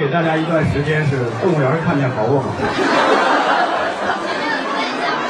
[0.00, 1.10] 给大家一段时间是
[1.42, 2.48] 动物园看见猴了吗？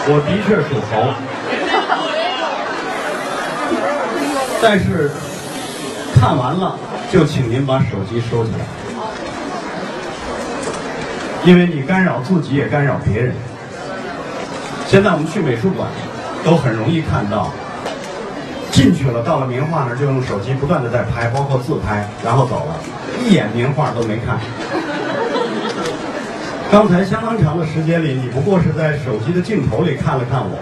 [0.07, 1.11] 我的确属猴，
[4.63, 5.11] 但是
[6.15, 6.79] 看完了
[7.11, 8.61] 就请您把手机收起来，
[11.45, 13.35] 因为你干扰自己也干扰别人。
[14.87, 15.89] 现在我们去美术馆
[16.45, 17.51] 都很容易看到，
[18.71, 22.77] 进去了到了名画那儿就用手机不断的在拍，包括自拍，然后走了，
[23.21, 24.39] 一眼名画都没看。
[26.71, 30.59] 刚才相当长的时间里，你不过是在手机的镜头里看了看我。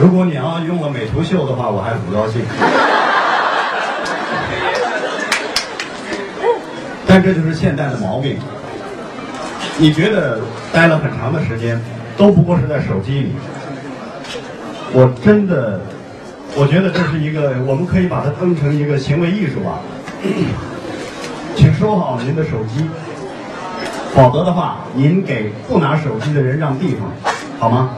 [0.00, 2.42] 如果你要用了美图秀的话，我还很高兴。
[7.06, 8.38] 但这就是现代的毛病。
[9.78, 10.38] 你觉得
[10.72, 11.80] 待了很长的时间，
[12.16, 13.34] 都不过是在手机里。
[14.92, 15.80] 我真的，
[16.56, 19.80] 我觉得这是一个，我们可以把它当成一个行为艺术吧。
[21.56, 22.88] 请收好您的手机，
[24.14, 27.10] 否则的话，您给不拿手机的人让地方，
[27.58, 27.90] 好吗？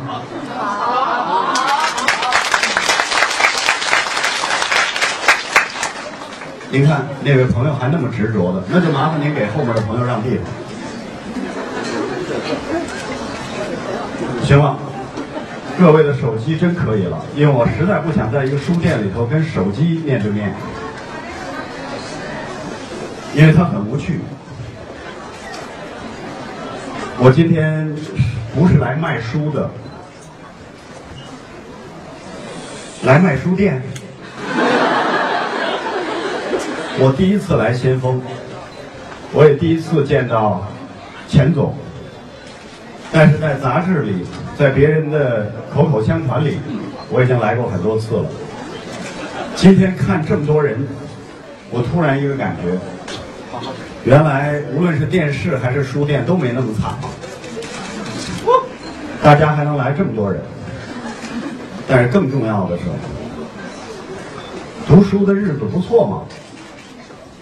[6.70, 10.46] 您看那位朋友还那么执着的，那就麻烦您给后面的朋友让地方。
[14.44, 14.76] 行吗，
[15.82, 20.54] 各位的手机真可以了，因为我实在不想在一个书店里头跟手机面对面，
[23.34, 24.20] 因为它很无趣。
[27.18, 27.92] 我今天
[28.54, 29.68] 不是来卖书的，
[33.02, 33.82] 来卖书店。
[37.00, 38.22] 我第一次来先锋，
[39.32, 40.64] 我也第一次见到
[41.26, 41.74] 钱总。
[43.10, 44.24] 但是在杂志里，
[44.58, 46.58] 在别人的口口相传里，
[47.10, 48.26] 我已经来过很多次了。
[49.56, 50.86] 今天看这么多人，
[51.70, 52.78] 我突然一个感觉，
[54.04, 56.94] 原来无论是电视还是书店都没那么惨，
[59.22, 60.40] 大家还能来这么多人。
[61.88, 62.84] 但是更重要的是，
[64.86, 66.22] 读书的日子不错嘛，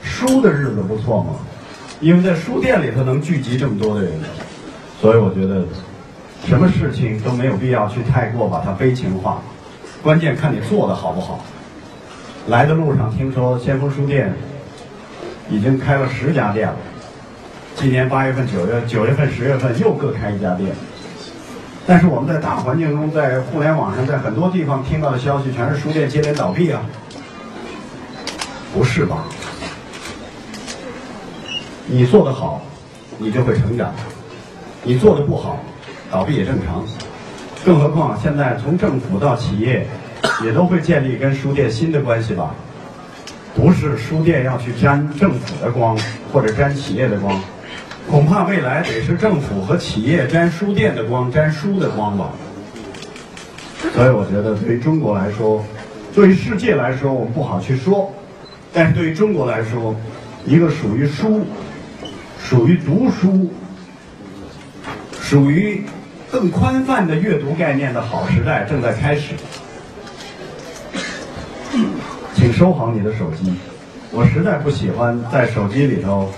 [0.02, 1.34] 书的日子不错嘛，
[2.00, 4.12] 因为在书店里头能聚集这么多的人。
[5.00, 5.64] 所以我觉得，
[6.46, 9.40] 什么事情都没有必要去太过把它悲情化，
[10.02, 11.44] 关键看你做的好不好。
[12.48, 14.34] 来的路上听说先锋书店
[15.48, 16.76] 已经开了十家店了，
[17.76, 20.72] 今年八月份、九月、九月份、十月份又各开一家店。
[21.86, 26.82] 但是我们在大环境中，在互联网上，在很多地方听到的消息全是书店接连倒闭啊，
[28.72, 29.24] 不是吧？
[31.86, 32.62] 你做的好，
[33.18, 33.92] 你就会成长。
[34.82, 35.58] 你做的不好，
[36.10, 36.84] 倒闭也正常。
[37.64, 39.86] 更何况现在从政府到企业，
[40.44, 42.54] 也都会建立跟书店新的关系吧？
[43.54, 45.98] 不是书店要去沾政府的光，
[46.32, 47.40] 或者沾企业的光，
[48.08, 52.30] 恐怕未来得是政府和企业沾书店的光，沾书的光吧。
[53.94, 55.64] 所以我觉得，对于中国来说，
[56.14, 58.10] 对于世界来说，我们不好去说；
[58.72, 59.94] 但是对于中国来说，
[60.46, 61.44] 一个属于书，
[62.42, 63.50] 属于读书。
[65.20, 65.84] 属于
[66.30, 69.34] 更宽泛的阅读概念的好时代正在开始，
[72.34, 73.52] 请收好你的手机。
[74.12, 76.32] 我实在不喜欢在手机里头，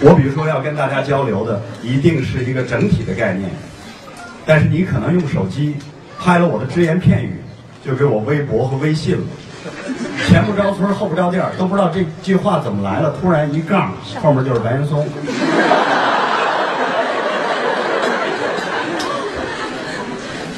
[0.00, 3.50] 我比如说要跟大家交流的，一定是一个整体的概念。
[4.46, 5.76] 但是你可能用手机
[6.18, 7.40] 拍了我的只言片语，
[7.84, 9.22] 就给我微博和微信了。
[10.26, 13.14] 前不着村后不着店都不知道这句话怎么来了。
[13.20, 13.92] 突然一杠，
[14.22, 15.06] 后面就是白岩松。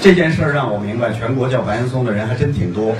[0.03, 2.93] 这件事儿让我明白，全国叫白岩松的人还真挺多。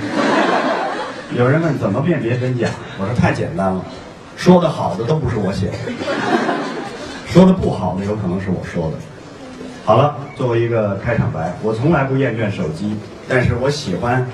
[1.37, 3.83] 有人问怎么辨别真假，我说太简单了，
[4.37, 5.73] 说的好的都不是我写的，
[7.27, 8.93] 说的不好的有可能是我说的。
[9.83, 12.95] 好了，作为一个开场白，我从来不厌倦手机，
[13.27, 14.25] 但是我喜欢。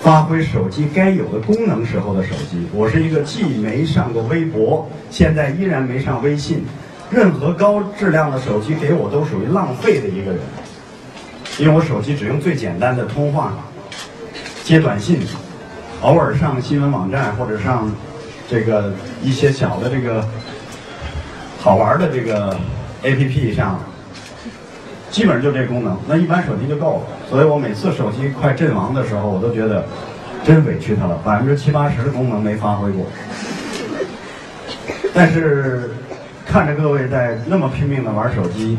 [0.00, 2.66] 发挥手机该有的功能时候的手机。
[2.72, 6.64] 我是一个既没上过微博，现在依然没上微信，
[7.10, 10.40] 任何高质量的手机给我都属于浪费的一个人。
[11.60, 13.52] 因为我手机只用最简单的通话、
[14.64, 15.20] 接短信，
[16.00, 17.92] 偶尔上新闻网站或者上
[18.48, 20.26] 这个一些小的这个
[21.60, 22.58] 好玩的这个
[23.02, 23.78] APP 上。
[25.10, 27.02] 基本上就这功能，那一般手机就够了。
[27.28, 29.84] 所以我每次手机快阵亡的时候，我都觉得
[30.44, 33.04] 真委屈它了，百分之七八十的功能没发挥过。
[35.12, 35.90] 但是
[36.46, 38.78] 看着各位在那么拼命的玩手机，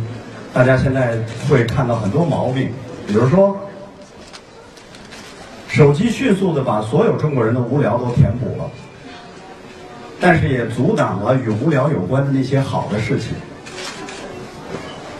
[0.54, 1.18] 大家现在
[1.50, 2.70] 会看到很多毛病，
[3.08, 3.58] 比如说，
[5.70, 8.70] 手机迅速的把所有中国人的无聊都填补了，
[10.20, 13.30] 但是也阻挡了与无聊有关的那些好的事情。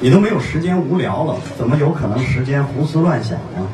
[0.02, 3.68] 你都没有时间无聊了，怎么有可能时间胡思乱想呢？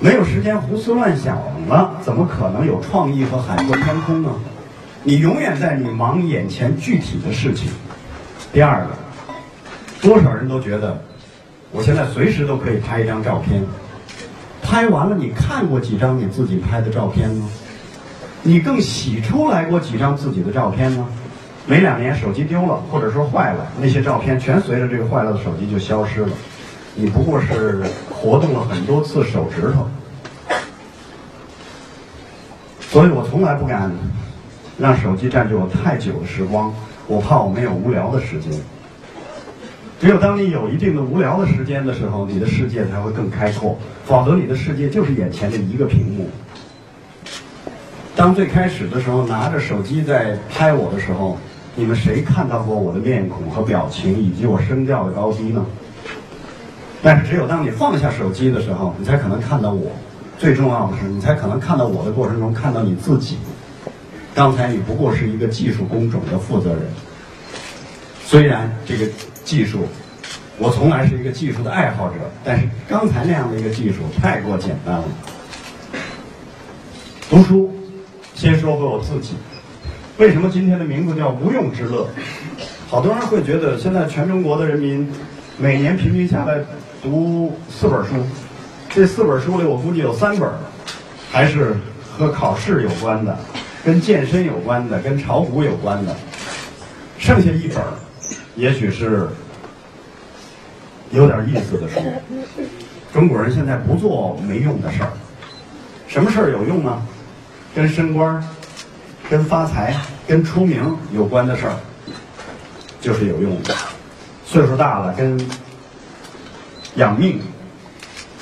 [0.00, 1.36] 没有时间胡思乱想
[1.68, 4.30] 了，怎么可能有创意和海阔天空呢？
[5.02, 7.68] 你永远在你忙眼前具体的事情。
[8.52, 8.90] 第二个，
[10.00, 10.96] 多少人都觉得，
[11.72, 13.62] 我现在随时都可以拍一张照片。
[14.62, 17.48] 拍完了，你看过几张你自己拍的照片呢？
[18.42, 21.06] 你更洗出来过几张自己的照片呢？
[21.66, 26.28] 没两年，手机丢了，或者说坏了，那些照片全随着这个坏了的手机就消失了。
[26.94, 29.88] 你不过是活动了很多次手指头，
[32.80, 33.90] 所以我从来不敢
[34.78, 36.72] 让手机占据我太久的时光，
[37.06, 38.52] 我怕我没有无聊的时间。
[40.00, 46.28] 只有当你有一定的无聊的时间的时候，你的世界才会更开阔，否则你的世界就是眼前的一个屏幕。
[48.14, 51.36] 当最开始的时候拿着手机在拍我的时候，
[51.74, 55.66] 你们谁看到过我的面孔和表情以及我声调的高低呢？
[57.02, 59.90] 但是只有当你放下手机的时候，你才可能看到我。
[60.36, 63.36] 最重要的是，你才可能看到我的过程中看到你自己。
[64.34, 66.82] 刚才你不过是一个技术工种的负责人。
[68.24, 69.06] 虽然这个
[69.48, 69.88] 技术，
[70.58, 75.04] 我从来是一个技术的爱好者，但是刚才那样的一个技术太过简单了。
[77.30, 77.74] 读书，
[78.34, 79.36] 先说回我自己。
[80.18, 82.06] 为什么今天的名字叫无用之乐？
[82.90, 85.10] 好多人会觉得，现在全中国的人民
[85.56, 86.58] 每年平均下来。
[87.00, 88.16] 读四本书，
[88.90, 90.46] 这四本书里我估计有三本
[91.30, 91.74] 还是
[92.12, 93.38] 和考试有关的，
[93.82, 96.14] 跟健身有关的，跟炒股有关的。
[97.16, 97.76] 剩下一本
[98.58, 99.28] 也许是
[101.12, 102.00] 有点意思的书。
[103.14, 105.12] 中国人现在不做没用的事儿，
[106.08, 107.00] 什么事儿有用呢？
[107.72, 108.44] 跟升官、
[109.30, 109.94] 跟发财、
[110.26, 111.76] 跟出名有关的事儿，
[113.00, 113.72] 就是有用的。
[114.44, 115.40] 岁数大了，跟
[116.96, 117.40] 养命、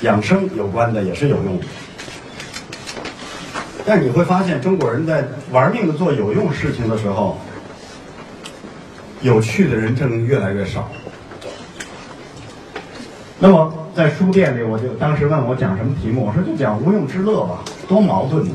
[0.01, 1.65] 养生有关的也是有用的，
[3.85, 7.37] 但你会发现，中国人在玩命的做有用事情的时候，
[9.21, 10.87] 有趣的人正越来越少。
[13.39, 18.51] 那么在书店里，我就当时问我讲什么题目，我说就讲无用之乐吧，多矛盾呢，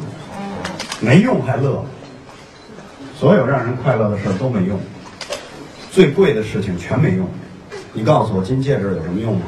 [1.00, 1.84] 没用还乐，
[3.18, 4.80] 所有让人快乐的事都没用，
[5.90, 7.28] 最贵的事情全没用。
[7.92, 9.42] 你告诉我，金戒指有什么用吗？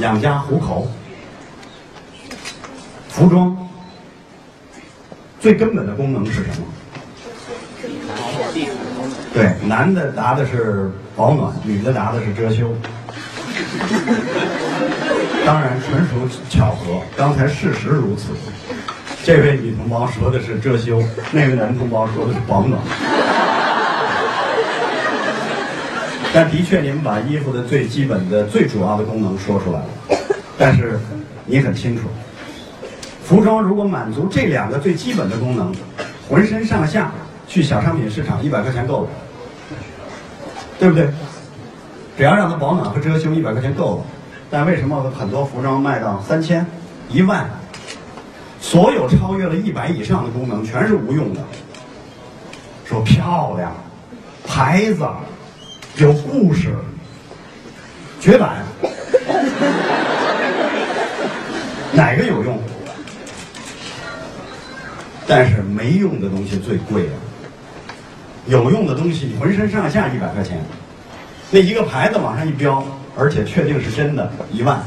[0.00, 0.86] 养家糊口，
[3.08, 3.56] 服装
[5.40, 6.66] 最根本的功能是什么？
[9.38, 12.74] 对，男的答的是保暖，女的答的是遮羞。
[15.46, 18.30] 当然，纯属巧合，刚才事实如此。
[19.22, 21.00] 这位女同胞说的是遮羞，
[21.30, 22.82] 那位男同胞说的是保暖。
[26.34, 29.86] 但的确，你们把衣服的最基本的、最主要的功能说出来了。
[30.58, 30.98] 但是
[31.46, 32.08] 你很清楚，
[33.24, 35.72] 服装如果满足这两个最基本的功能，
[36.28, 37.12] 浑身上下
[37.46, 39.10] 去小商品市场一百块钱够了，
[40.78, 41.08] 对不对？
[42.16, 44.04] 只要让它保暖和遮羞，一百块钱够了。
[44.50, 46.66] 但为什么很多服装卖到三千、
[47.08, 47.48] 一万？
[48.60, 51.40] 所有超越了一百以上的功能全是无用的。
[52.84, 53.72] 说漂亮，
[54.46, 55.06] 牌子。
[55.96, 56.72] 有故事，
[58.20, 58.64] 绝版，
[61.92, 62.56] 哪个有用？
[65.26, 67.18] 但是没用的东西最贵啊！
[68.48, 70.58] 有用的东西浑身上下一百块钱，
[71.50, 72.82] 那一个牌子往上一标，
[73.14, 74.82] 而且确定是真的，一万。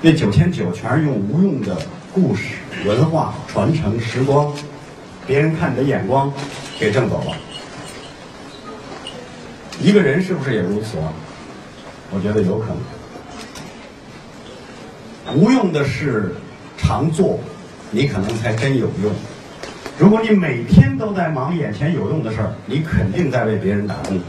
[0.00, 1.76] 那九千九全是用无用的
[2.12, 2.54] 故事、
[2.86, 4.50] 文化传承、时光，
[5.26, 6.32] 别人看你的眼光
[6.80, 7.36] 给挣走了。
[9.80, 11.12] 一个人是不是也如此啊？
[12.10, 12.68] 我觉得有可
[15.26, 15.36] 能。
[15.36, 16.34] 无用的事
[16.78, 17.38] 常做，
[17.90, 19.12] 你可能才真有用。
[19.98, 24.20] 如果你每天都在忙眼前有用的事儿，你肯定在为别人打工。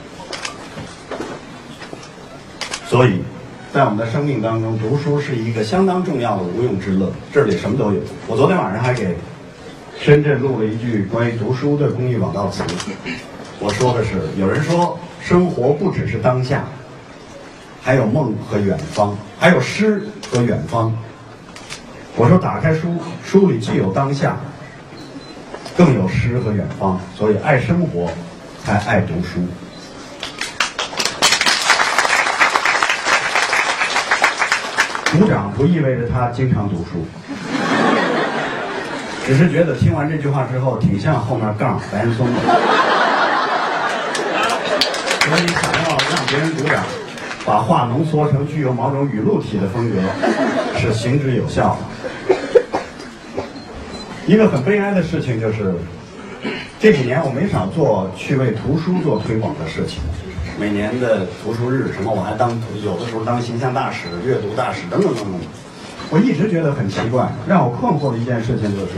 [2.88, 3.22] 所以，
[3.72, 7.12] 在我们的生命当中，读书是一个相当重要的无用之乐。
[7.32, 8.02] 这里什么都有。
[8.26, 9.16] 我昨天晚上还给
[10.00, 12.64] 深圳录了一句关于读书的公益广告词。
[13.60, 14.98] 我说的是，有人说。
[15.22, 16.64] 生活不只是当下，
[17.82, 20.92] 还有梦和远方，还有诗和远方。
[22.16, 24.38] 我说，打开书，书里既有当下，
[25.80, 27.00] 更有诗和远方。
[27.18, 28.12] 所以，爱生活，
[28.66, 29.40] 才爱读书。
[35.14, 37.08] 鼓掌不意味着他经常读书，
[39.26, 42.42] 只是觉得听完这句话之后，挺像后面杠白岩松的。
[45.22, 46.84] 所以想要让别人鼓掌，
[47.46, 49.96] 把话浓缩成具有某种语录体的风格，
[50.78, 52.09] 是行之有效的。
[54.30, 55.74] 一个很悲哀的事情就是，
[56.80, 59.98] 这几年我没少做去为图书做推广的事情。
[60.60, 62.52] 每年的图书日，什么我还当
[62.86, 65.34] 有的时候当形象大使、阅读大使等等等等。
[66.12, 68.92] 我一直觉得很奇怪，让我困惑的一件事情就是，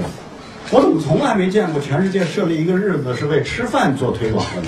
[0.69, 4.67] 我怎么从来没见过全世界设立一个日子是为吃饭做推广的呢？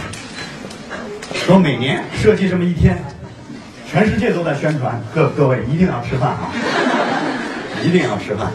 [1.45, 3.03] 说每年设计这么一天，
[3.85, 6.53] 全世界都在宣传，各各位一定要吃饭啊，
[7.83, 8.49] 一定要吃饭。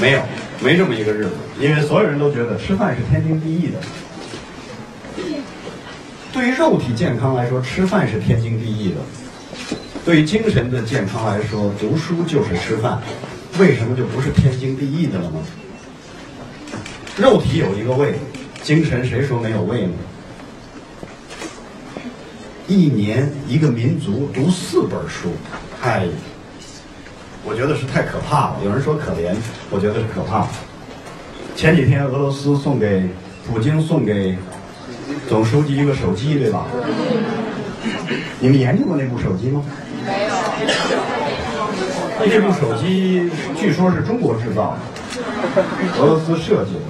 [0.00, 0.20] 没有，
[0.60, 3.78] 没这么一个日子，因为所有人都觉得吃饭是天经地义的。
[6.32, 8.96] 对于肉体健康来说，吃饭是天经地义的；
[10.04, 13.00] 对于精神的健康来说，读书就是吃饭。
[13.58, 15.36] 为什么就不是天经地义的了呢？
[17.16, 18.14] 肉体有一个胃，
[18.62, 19.92] 精神谁说没有胃呢？
[22.66, 25.28] 一年一个民族读四本书，
[25.80, 26.08] 太，
[27.44, 28.56] 我觉得是太可怕了。
[28.64, 29.34] 有人说可怜，
[29.70, 30.46] 我觉得是可怕。
[31.54, 33.08] 前几天俄罗斯送给
[33.46, 34.36] 普京送给。
[35.28, 36.66] 总书记一个手机，对吧？
[38.40, 39.62] 你们研究过那部手机吗？
[40.04, 40.34] 没有。
[42.26, 46.80] 那部手机据说是中国制造的，俄罗斯设计的。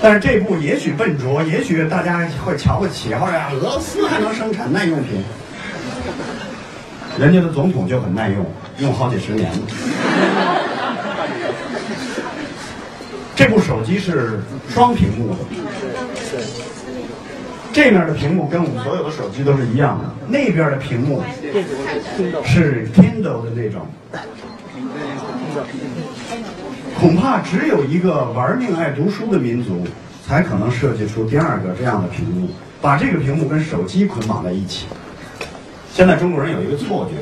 [0.00, 5.22] 但是这部也许笨拙，也许大家会瞧不起，或者俄罗斯还能生产耐用品？
[7.18, 8.44] 人家的总统就很耐用，
[8.78, 9.58] 用好几十年了。
[13.34, 15.36] 这部手机是双屏幕的。
[17.72, 21.22] 这面的屏幕跟我们所有的手机都是一样的，那边的屏幕
[22.44, 23.86] 是 Kindle 的那种。
[26.98, 29.86] 恐怕只有一个玩命爱读书的民族，
[30.26, 32.48] 才可能设计出第二个这样的屏幕，
[32.82, 34.86] 把这个屏幕跟手机捆绑在一起。
[35.92, 37.14] 现在中国人有一个错觉，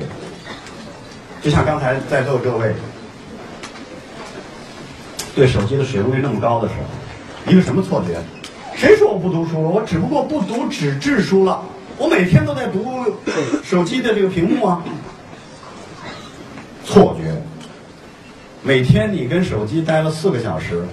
[1.47, 2.75] 就像刚才在座各位
[5.33, 8.21] 对手机的使用率那么高的时候，一个什么错觉？
[8.75, 9.69] 谁说我不读书了？
[9.69, 11.63] 我只不过不读纸质书了。
[11.99, 12.85] 我每天都在读
[13.63, 14.83] 手机的这个屏幕啊。
[16.85, 17.41] 错觉。
[18.65, 20.85] 每天你跟手机待了四个小时，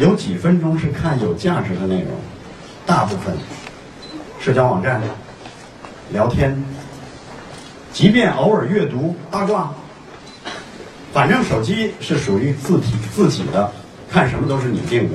[0.00, 2.12] 有几分钟是看有价值的内容？
[2.86, 3.36] 大部分
[4.40, 4.98] 社交网站、
[6.10, 6.64] 聊天，
[7.92, 9.70] 即便偶尔阅读八卦，
[11.12, 13.70] 反正手机是属于自体自己的，
[14.10, 15.14] 看什么都是你定的。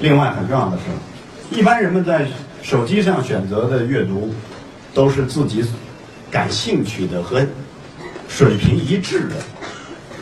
[0.00, 2.26] 另外很重要的是，一般人们在
[2.62, 4.34] 手机上选择的阅读，
[4.92, 5.64] 都是自己
[6.30, 7.44] 感兴趣的和
[8.28, 9.36] 水平一致的，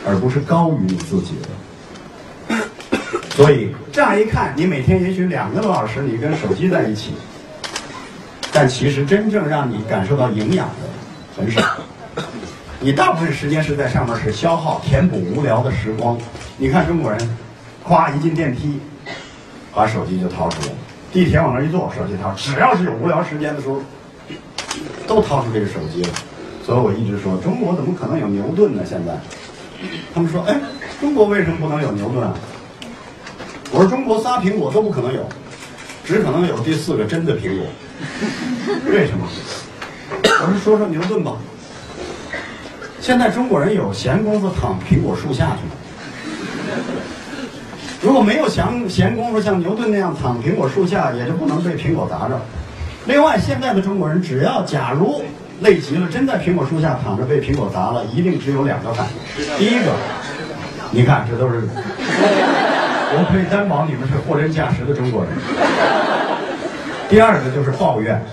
[0.07, 2.57] 而不是高于你自己的。
[3.35, 7.11] 所以乍一看，你每天也许两个多小时你跟手机在一起，
[8.53, 10.89] 但其实真正让你感受到营养的
[11.39, 11.61] 很少。
[12.79, 16.17] 你大部分时间是在上面是消耗、填补无聊的时光。
[16.57, 17.37] 你看中国人，
[17.87, 18.79] 咵一进电梯。
[19.71, 20.73] 把手机就掏出来了，
[21.13, 22.33] 地铁往那一坐，手机掏。
[22.33, 23.79] 只要是有无聊时间的时候，
[25.07, 26.09] 都掏出这个手机了。
[26.65, 28.83] 所以我一直说，中国怎么可能有牛顿呢？
[28.83, 29.15] 现在，
[30.11, 30.59] 他们说，哎，
[30.99, 32.33] 中国为什么不能有牛顿啊？
[33.71, 35.23] 我说，中国仨苹果都不可能有，
[36.03, 37.67] 只可能有第四个真的苹果。
[38.91, 39.27] 为什么？
[40.41, 41.33] 我们，说说牛顿吧。
[43.01, 45.71] 现在中国人有闲工夫躺苹果树下去吗？
[48.01, 52.39] 如果没有闲闲工夫像牛顿那样躺苹果树下，也就不能被苹果砸着。
[53.05, 55.21] 另外，现在的中国人只要假如
[55.61, 59.57] 累极了，真在苹果树下躺着被苹果砸了，一定只有两个反应。
[59.57, 59.91] 第一个，
[60.91, 61.67] 你看这都是，
[63.11, 65.31] 我可以担保你们是货真价实的中国人。
[67.09, 68.23] 第二个就是抱怨，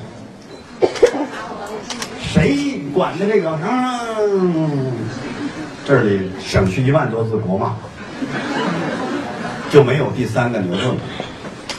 [2.37, 3.59] 谁管的这个？
[3.63, 4.93] 嗯，
[5.87, 7.75] 这里省去一万多字国骂。
[9.71, 10.97] 就没有第三个牛顿了，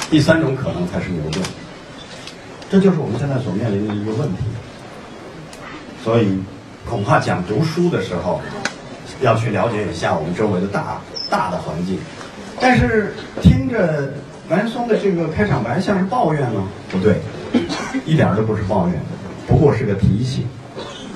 [0.09, 1.41] 第三种可能才是牛顿，
[2.71, 4.43] 这就是我们现在所面临的一个问题。
[6.03, 6.39] 所以，
[6.89, 8.41] 恐怕讲读书的时候，
[9.21, 10.99] 要去了解一下我们周围的大
[11.29, 11.99] 大的环境。
[12.59, 14.11] 但是听着
[14.49, 16.67] 南松的这个开场白，像是抱怨吗？
[16.91, 17.21] 不对，
[18.05, 18.99] 一点都不是抱怨，
[19.47, 20.45] 不过是个提醒。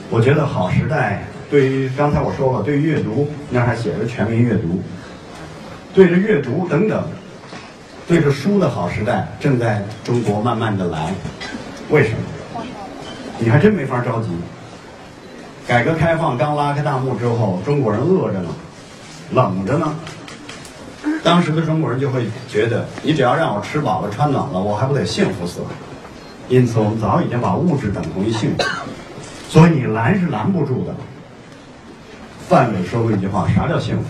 [0.09, 4.81] 我觉得好时代对于刚才我说了，对于阅读那还写着全民阅读。
[5.93, 7.03] 对着阅读等等，
[8.07, 11.13] 对着书的好时代正在中国慢慢的来，
[11.89, 12.63] 为什么？
[13.37, 14.29] 你还真没法着急。
[15.67, 18.49] 改革开放刚拉开大幕之后，中国人饿着呢，
[19.33, 19.93] 冷着呢。
[21.23, 25.67] 当时的中国人就会觉得，你只要让我吃饱了、穿暖了，我还不得幸福死了？
[26.51, 28.63] 因此，我们早已经把物质等同于幸福，
[29.47, 30.93] 所以你拦是拦不住的。
[32.49, 34.07] 范伟说过一句话：“啥叫幸福？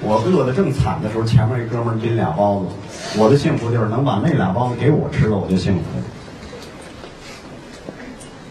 [0.00, 5.82] 我饿得正惨的时候，前面一哥们拎俩包子，我的幸福就是能把那俩包子给我吃了，我就幸福。”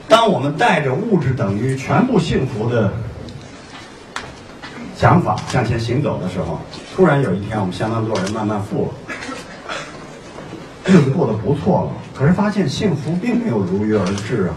[0.08, 2.94] 当我们带着物质等于全部幸福的
[4.96, 6.60] 想法向前行走的时候，
[6.96, 9.16] 突然有一天，我们相当多人慢慢富了，
[10.86, 14.56] 日子过得不错了，可是发现幸福并没有如约而至啊。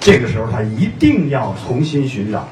[0.00, 2.48] 这个时候，他一定要重新寻找。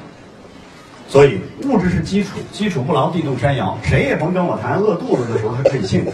[1.07, 3.77] 所以，物质是基础，基础不牢，地动山摇。
[3.83, 6.13] 谁也甭跟我谈饿肚子的时候他可以幸福，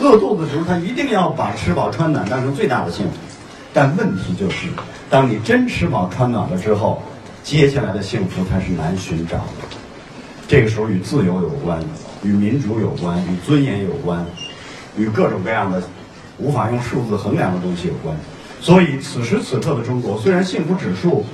[0.00, 3.12] 饿肚子的时候他一定要把吃饱穿暖当成最大的幸福。
[3.72, 4.68] 但问题就是，
[5.10, 7.02] 当你真吃饱穿暖了之后，
[7.42, 9.76] 接下来的幸福才是难寻找的。
[10.48, 11.80] 这个时候与自由有关，
[12.22, 14.24] 与民主有关，与尊严有关，
[14.96, 15.82] 与各种各样的
[16.38, 18.16] 无法用数字衡量的东西有关。
[18.60, 21.24] 所以，此时此刻的中国，虽然幸福指数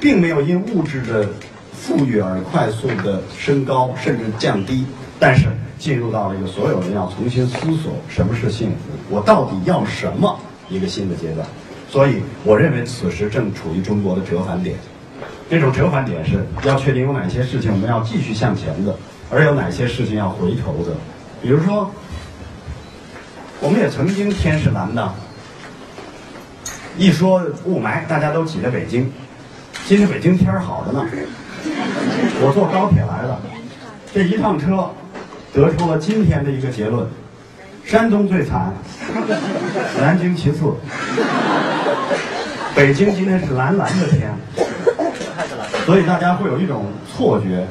[0.00, 1.28] 并没有因物质的
[1.72, 4.84] 富裕而快速的升高，甚至降低，
[5.18, 8.76] 但是进入到了一个所有人要重新思索什么是幸福，
[9.08, 10.38] 我到底要什么
[10.68, 11.46] 一个新的阶段。
[11.90, 14.76] 所以，我认为此时正处于中国的折返点。
[15.50, 18.94] 这种折返点是要确定有哪些事情我们要继续向前的，
[19.28, 20.92] 而有哪些事情要回头的。
[21.42, 21.90] 比如说，
[23.62, 25.12] 我们也曾经天是蓝的，
[26.96, 29.12] 一说雾霾，大家都挤在北京。
[29.86, 31.04] 今天北京天好着呢。
[32.42, 33.38] 我坐高铁来了，
[34.14, 34.90] 这一趟车
[35.52, 37.06] 得出了今天的一个结论：
[37.84, 38.72] 山东最惨，
[39.98, 40.60] 南京其次，
[42.74, 44.34] 北京今天是蓝蓝的天，
[45.84, 47.66] 所以大家会有一种错觉，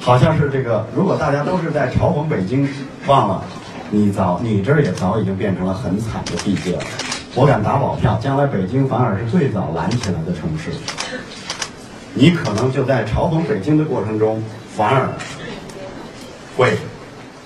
[0.00, 0.86] 好像是这个。
[0.94, 2.68] 如果大家都是在嘲讽北京，
[3.08, 3.42] 忘了
[3.90, 6.82] 你早你这儿也早已经变成了很惨的地界了。
[7.34, 10.70] 我敢打保票，将来北京反而是最早蓝起来的城市。
[12.14, 14.42] 你可能就在嘲讽北京的过程中，
[14.74, 15.08] 反而
[16.56, 16.76] 会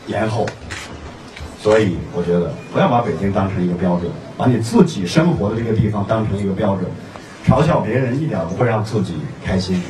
[0.07, 0.47] 延后。
[1.61, 6.91] 所以，我觉得不要把北京当成一个标准，把你自己生活的这个地方当成一个标准。
[7.47, 9.83] 嘲笑别人一点不会让自己开心。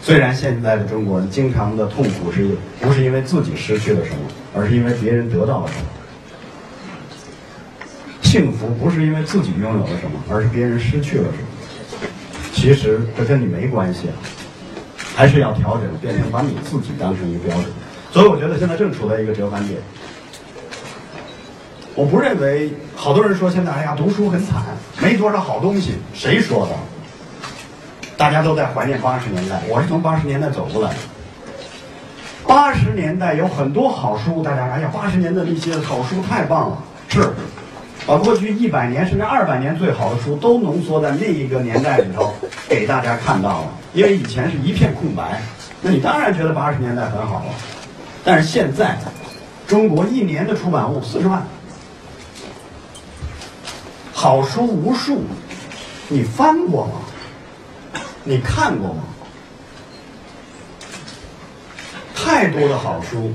[0.00, 2.48] 虽然现在的中国人经常的痛苦是
[2.80, 4.20] 不是因为自己失去了什么，
[4.54, 5.84] 而是因为别人得到了什么。
[8.22, 11.48] 幸福不是因为自己拥有了什么，而是别人失去了什么。
[12.54, 14.14] 其实这跟你没关系啊，
[15.14, 17.66] 还是要调整，变成把你自己当成一个标准。
[18.10, 19.80] 所以我觉得现在正处在一个折返点。
[21.94, 24.62] 我不认为好多人说现在哎呀读书很惨，
[25.02, 26.72] 没多少好东西，谁说的？
[28.16, 30.96] 大家都在怀念八十年代，我是从八十年代走过来的。
[32.52, 37.30] 八十年代有很多好书，大家哎呀八十年的那些好书太棒了，是。
[38.06, 42.34] 把过去一百年甚至二百年最好的书都浓缩在那一个年代里头，
[42.68, 43.68] 给大家看到了。
[43.94, 45.40] 因为以前是一片空白，
[45.80, 47.52] 那你当然觉得八十年代很好了。
[48.22, 48.98] 但是现在，
[49.66, 51.42] 中国一年的出版物四十万，
[54.12, 55.22] 好书无数，
[56.08, 58.00] 你翻过吗？
[58.24, 59.04] 你看过吗？
[62.24, 63.32] 太多的好书。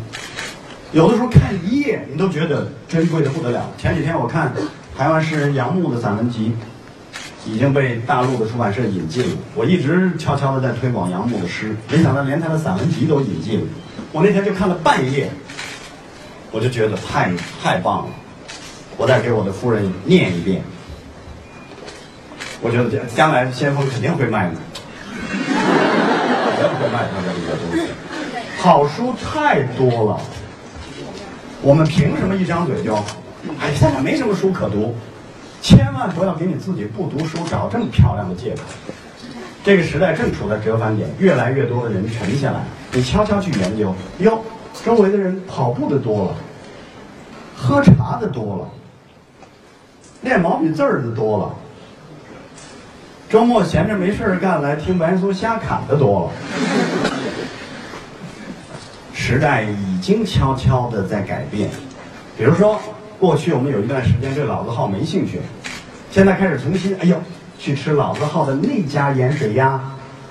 [0.93, 3.69] 有的时候看一页，你都觉得珍贵的不得了。
[3.77, 4.53] 前几天我看
[4.97, 6.53] 台湾诗人杨牧的散文集，
[7.45, 9.35] 已经被大陆的出版社引进了。
[9.53, 13.67] 我一直悄悄的在推广杨牧的诗，没想到连他的散文集都引进了。
[14.13, 15.29] 我那天就看了半页，
[16.51, 18.13] 我就觉得太太棒了。
[18.95, 20.63] 我再给我的夫人念一遍，
[22.61, 24.55] 我觉得将来先锋肯定会卖的，
[26.57, 27.91] 绝不会卖他的这个东西。
[28.67, 30.19] 好书太多了。
[31.61, 32.93] 我们凭什么一张嘴就，
[33.61, 34.93] 哎，现在没什么书可读，
[35.61, 38.63] 千万不要给你自己不读书找这么漂亮的借口。
[39.63, 42.59] 这个时代正处在折返点，越来越多的人沉下来，
[42.91, 44.37] 你悄悄去研究，哟，
[44.83, 46.35] 周围的人跑步的多了，
[47.55, 48.69] 喝茶的多了，
[50.23, 51.55] 练毛笔字的多了，
[53.29, 57.09] 周末闲着没事儿干来听白岩松瞎侃的多了。
[59.27, 61.69] 时代已经悄悄的在改变，
[62.37, 62.79] 比如说，
[63.19, 65.41] 过去我们有一段时间对老字号没兴趣，
[66.09, 67.17] 现在开始重新，哎呦，
[67.59, 69.81] 去吃老字号的那家盐水鸭，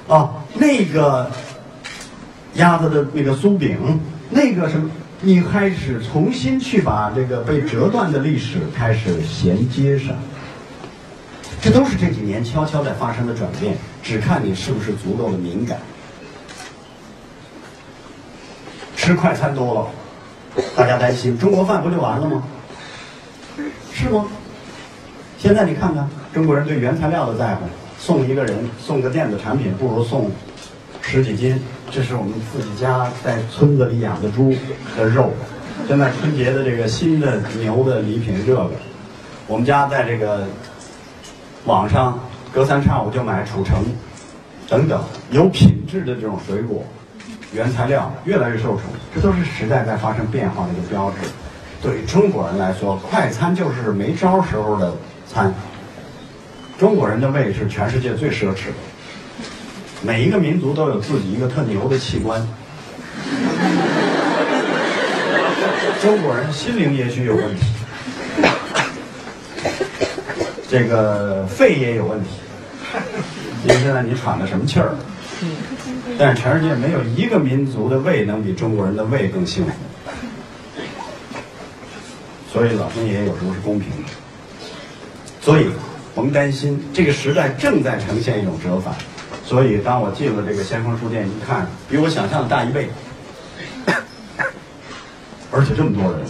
[0.07, 1.31] 哦，那个
[2.55, 4.89] 鸭子的那个酥饼，那个什么，
[5.21, 10.17] 你开始重新去把这个被折断的历史开始衔接上，
[11.61, 13.77] 这都是这几年悄悄在发生的转变。
[14.03, 15.77] 只看你是不是足够的敏感。
[19.07, 19.87] 吃快餐多了，
[20.75, 22.43] 大家担心中国饭不就完了吗？
[23.93, 24.27] 是吗？
[25.39, 27.61] 现在你看看，中国人对原材料的在乎，
[28.01, 30.29] 送一个人送个电子产品，不如送
[31.03, 31.63] 十几斤。
[31.89, 34.53] 这是我们自己家在村子里养的猪
[34.99, 35.31] 的肉。
[35.87, 38.69] 现在春节的这个新的牛的礼品，这个
[39.47, 40.43] 我们家在这个
[41.65, 42.19] 网上
[42.53, 43.85] 隔三差五就买褚橙
[44.69, 46.83] 等等有品质的这种水果，
[47.53, 48.83] 原材料越来越受宠，
[49.15, 51.29] 这都是时代在发生变化的一个标志。
[51.83, 54.93] 对中国人来说，快餐就是没招时候的
[55.27, 55.53] 餐。
[56.79, 58.75] 中国人的胃是全世界最奢侈的。
[60.03, 62.47] 每一个民族都有自己一个特牛的器官。
[66.03, 67.63] 中国人心灵也许有问题，
[70.69, 72.29] 这个肺也有问题。
[73.65, 74.95] 因为现在你喘的什么气儿？
[76.19, 79.73] 但是全世界没有一个民族的胃能比中国人的胃更幸福。
[82.53, 84.09] 所以老天爷有时候是公平的。
[85.41, 85.69] 所以
[86.15, 88.95] 我们担心这个时代正在呈现一种折返。
[89.45, 92.89] 所以当我进了这个先锋书店一看，比我想象的大一倍。
[95.53, 96.21] 而且这么多人，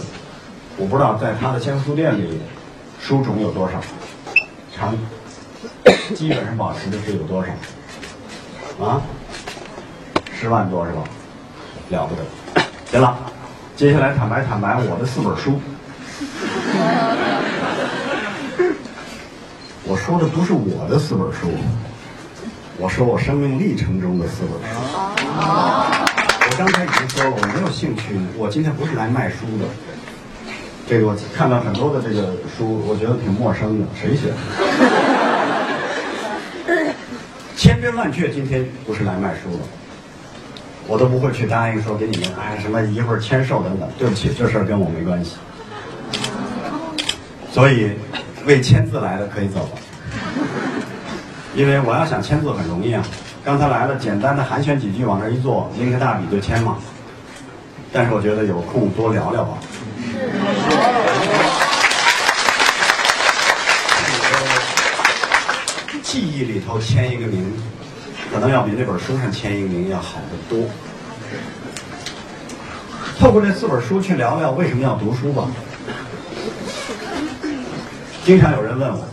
[0.77, 2.39] 我不知道在他的先锋书店里，
[3.01, 3.81] 书种有多少，
[4.73, 4.95] 长，
[6.15, 7.51] 基本上保持的是有多少，
[8.85, 9.01] 啊，
[10.39, 11.03] 十万多是吧？
[11.89, 12.21] 了不得。
[12.91, 13.17] 行了，
[13.75, 15.59] 接下来坦白坦白我的四本书。
[19.83, 21.49] 我说的不是我的四本书，
[22.77, 24.75] 我说我生命历程中的四本书。
[26.49, 28.19] 我刚才已经说了，我没有兴趣。
[28.37, 29.65] 我今天不是来卖书的。
[30.89, 34.35] 这个我看到很多的这个书，我觉得挺陌生的，谁写的？
[37.55, 39.59] 千真万确，今天不是来卖书的。
[40.87, 43.89] 我都不会去答应说给你们哎什么一会儿签售等等。
[43.97, 45.35] 对不起，这事儿跟我没关系。
[47.51, 47.91] 所以，
[48.45, 49.69] 为签字来的可以走了，
[51.55, 53.03] 因为我要想签字很容易啊。
[53.43, 56.77] 刚才来了，简单的寒暄几句，往那一坐，拎个大笔就签嘛。
[57.91, 59.57] 但是我觉得有空多聊聊吧。
[66.03, 67.51] 记忆里头签一个名，
[68.33, 70.67] 可能要比那本书上签一个名要好得多。
[73.19, 75.47] 透过这四本书去聊聊为什么要读书吧。
[78.23, 79.07] 经常有人问我。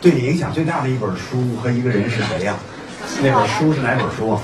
[0.00, 2.56] 对你影响最大的一本书和一个人是谁呀？
[3.22, 4.38] 那本书是哪本书？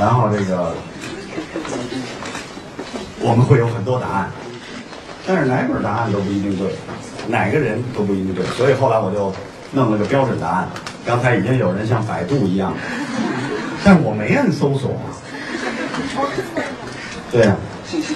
[0.00, 0.74] 然后这个
[3.20, 4.30] 我们会有很多答案，
[5.26, 6.74] 但是哪本答案都不一定对，
[7.28, 9.30] 哪个人都不一定对，所以后来我就
[9.72, 10.68] 弄了个标准答案。
[11.06, 12.72] 刚才已经有人像百度一样，
[13.84, 14.96] 但我没按搜索。
[17.30, 17.54] 对呀。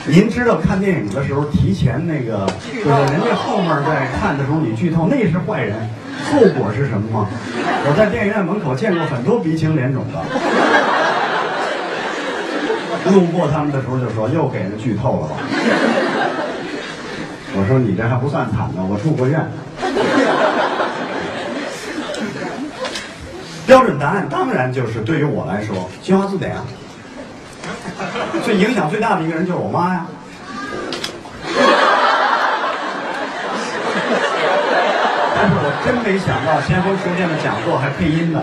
[0.07, 5.77] 您知道看电影的时候提前那个，就是人家后面在看的时候你剧透，那是坏人，
[6.33, 7.29] 后果是什么吗？
[7.85, 10.18] 我在电影院门口见过很多鼻青脸肿的，
[13.12, 15.37] 路过他们的时候就说又给人剧透了吧。
[17.53, 19.46] 我说你这还不算惨呢，我住过院。
[23.66, 26.64] 标准答案当然就是对于我来说，新华字典啊。
[28.44, 30.07] 最影响最大的一个人就是我妈呀！
[35.35, 38.40] 但是我真没想到先锋书店的讲座还配音呢。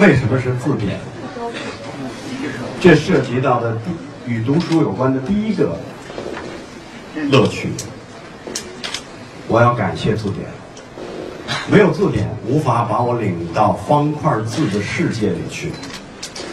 [0.00, 0.98] 为什么是字典？
[2.80, 3.92] 这涉及到的第
[4.26, 5.78] 与读书有关的第一个
[7.30, 7.70] 乐趣。
[9.48, 10.46] 我要感谢字典。
[11.70, 15.70] 没有字典，无法把我领到方块字的世界里去，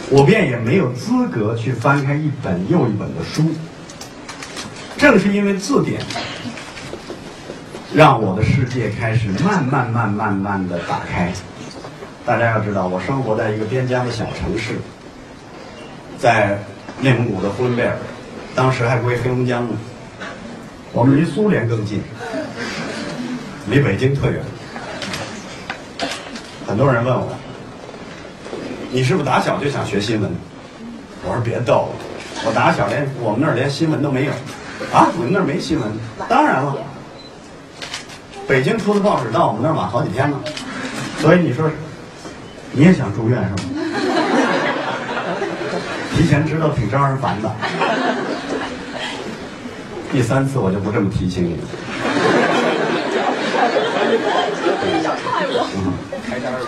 [0.08, 3.42] 我便也没有资格去翻开一本又一本的书。
[4.96, 6.00] 正是因为字典，
[7.92, 11.32] 让我的世界开始慢慢、慢、慢慢的打开。
[12.24, 14.74] 大家要知道，我生活在一个边疆的小城市，
[16.18, 16.56] 在
[17.00, 17.96] 内蒙古的呼伦贝尔，
[18.54, 19.74] 当时还归黑龙江呢。
[20.92, 22.02] 我们离苏联更近，
[23.68, 24.42] 离北京特远。
[26.66, 27.28] 很多人问我，
[28.90, 30.30] 你是不是打小就想学新闻？
[31.24, 31.90] 我说别逗了，
[32.44, 34.32] 我打小连我们那儿连新闻都没有。
[34.92, 35.88] 啊，你们那儿没新闻？
[36.28, 36.74] 当然了，
[38.48, 40.36] 北京出的报纸到我们那儿晚好几天呢。
[41.20, 41.70] 所以你说，
[42.72, 43.70] 你也想住院是吗？
[46.16, 47.50] 提前知道挺招人烦的。
[50.12, 51.62] 第三次我就不这么提醒你了。
[55.02, 55.66] 想害我。
[56.28, 56.58] 开单了。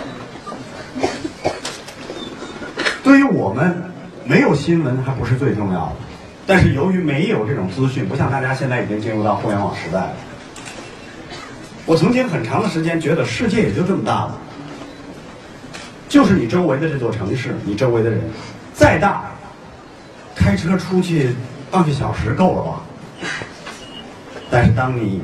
[3.03, 3.91] 对于我们，
[4.23, 5.95] 没有新闻还不是最重要的，
[6.47, 10.13] 但是由于没有这种资讯，不像大家现在已经进入到互联网时代了。
[11.85, 14.37] 我曾经很长的时间觉得世界也就这么大了，
[16.07, 18.21] 就是你周围的这座城市，你周围的人，
[18.73, 19.25] 再大，
[20.33, 21.35] 开车出去
[21.69, 22.81] 半个小时够了吧？
[24.53, 25.19] 但是当你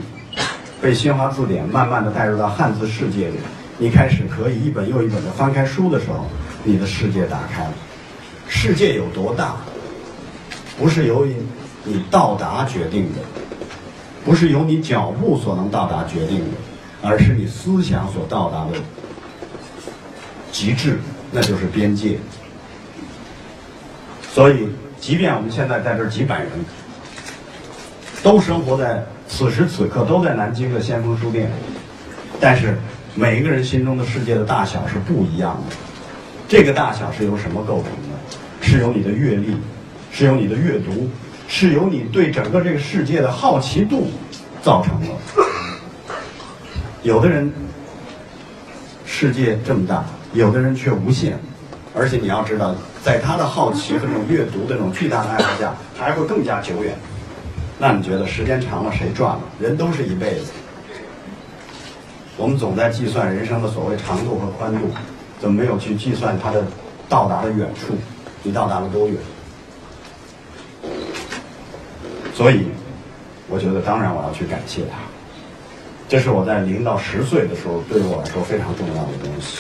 [0.82, 3.36] 被新华字典慢慢的带入到汉字世界里，
[3.78, 6.26] 你开始可以一本又一本的翻开书的时候，
[6.64, 7.74] 你的世界打开了。
[8.48, 9.56] 世界有多大，
[10.80, 11.36] 不是由于
[11.84, 13.20] 你到达决定的，
[14.26, 16.58] 不是由你脚步所能到达决定的，
[17.04, 18.80] 而是你思想所到达的
[20.52, 20.98] 极致，
[21.32, 22.18] 那就是边界。
[24.34, 26.50] 所以，即便我们现在在这几百人，
[28.24, 31.50] 都生活在此时此刻都在南京的先锋书店，
[32.42, 32.78] 但是
[33.16, 35.76] 每一个人心中的世界的大小是不一样的。
[36.48, 38.38] 这个大小是由什么构成的？
[38.60, 39.56] 是由你的阅历，
[40.12, 41.10] 是由你的阅读，
[41.48, 44.10] 是由你对整个这个世界的好奇度
[44.62, 45.08] 造成的。
[47.04, 47.54] 有的人
[49.06, 51.40] 世界这么大，有的人却无限，
[51.96, 56.98] 而且你要知道，在他的好奇和这种阅读的这种巨大的爱好下，还会更加久远。
[57.82, 59.42] 那你觉得时间长了谁赚了？
[59.58, 60.52] 人都是一辈子。
[62.36, 64.90] 我们总在计算人生的所谓长度和宽度，
[65.40, 66.62] 怎么没有去计算它的
[67.08, 67.96] 到达的远处？
[68.44, 69.18] 你到达了多远？
[72.34, 72.68] 所以，
[73.48, 74.98] 我觉得当然我要去感谢他。
[76.10, 79.60] 这是我在零到十岁的时候对于我来说非常重要的东西。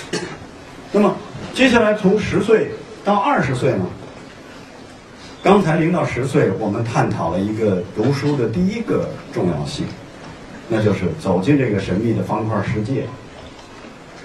[0.91, 1.15] 那么，
[1.53, 2.71] 接下来从十岁
[3.05, 3.85] 到二十岁呢？
[5.41, 9.85] 刚才零到十岁，我们探讨了一个读书的第一个重要性，
[10.67, 13.05] 那就是走进这个神秘的方块世界，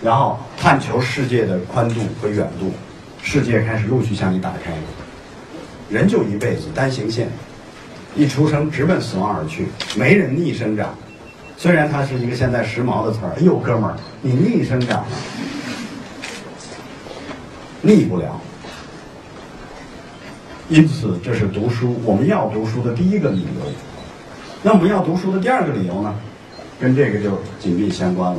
[0.03, 2.73] 然后探求世界的宽度和远度。
[3.23, 4.73] 世界开始陆续向你打开，
[5.89, 7.29] 人就一辈子单行线，
[8.15, 10.95] 一出生直奔死亡而去，没人逆生长。
[11.57, 15.17] 虽然它是一个现在时髦的词儿，哎呦，哥们儿，你逆生长了，
[17.81, 18.39] 逆不了。
[20.69, 23.47] 因此，这是读书我们要读书的第一个理由。
[24.63, 26.15] 那我们要读书的第二个理由呢，
[26.81, 28.39] 跟这个就紧密相关了。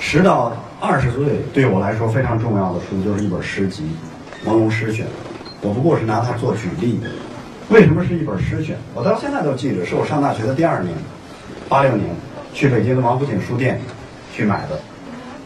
[0.00, 3.84] 十到二十岁对我来说非常重要的书就是一本诗集
[4.48, 5.06] 《朦胧诗选》，
[5.62, 6.98] 我不过是拿它做举例。
[7.68, 8.76] 为什么是一本诗选？
[8.94, 10.92] 我到现在都记着，是我上大学的第二年，
[11.68, 12.08] 八六年
[12.52, 13.80] 去北京的王府井书店
[14.32, 14.80] 去买的。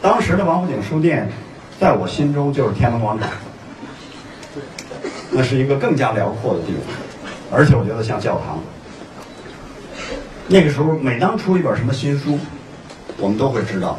[0.01, 1.29] 当时的王府井书店，
[1.79, 3.29] 在我心中就是天安门广场。
[5.33, 6.95] 那是一个更加辽阔的地方，
[7.51, 8.59] 而且我觉得像教堂。
[10.47, 12.38] 那个时候，每当出一本什么新书，
[13.16, 13.99] 我们都会知道，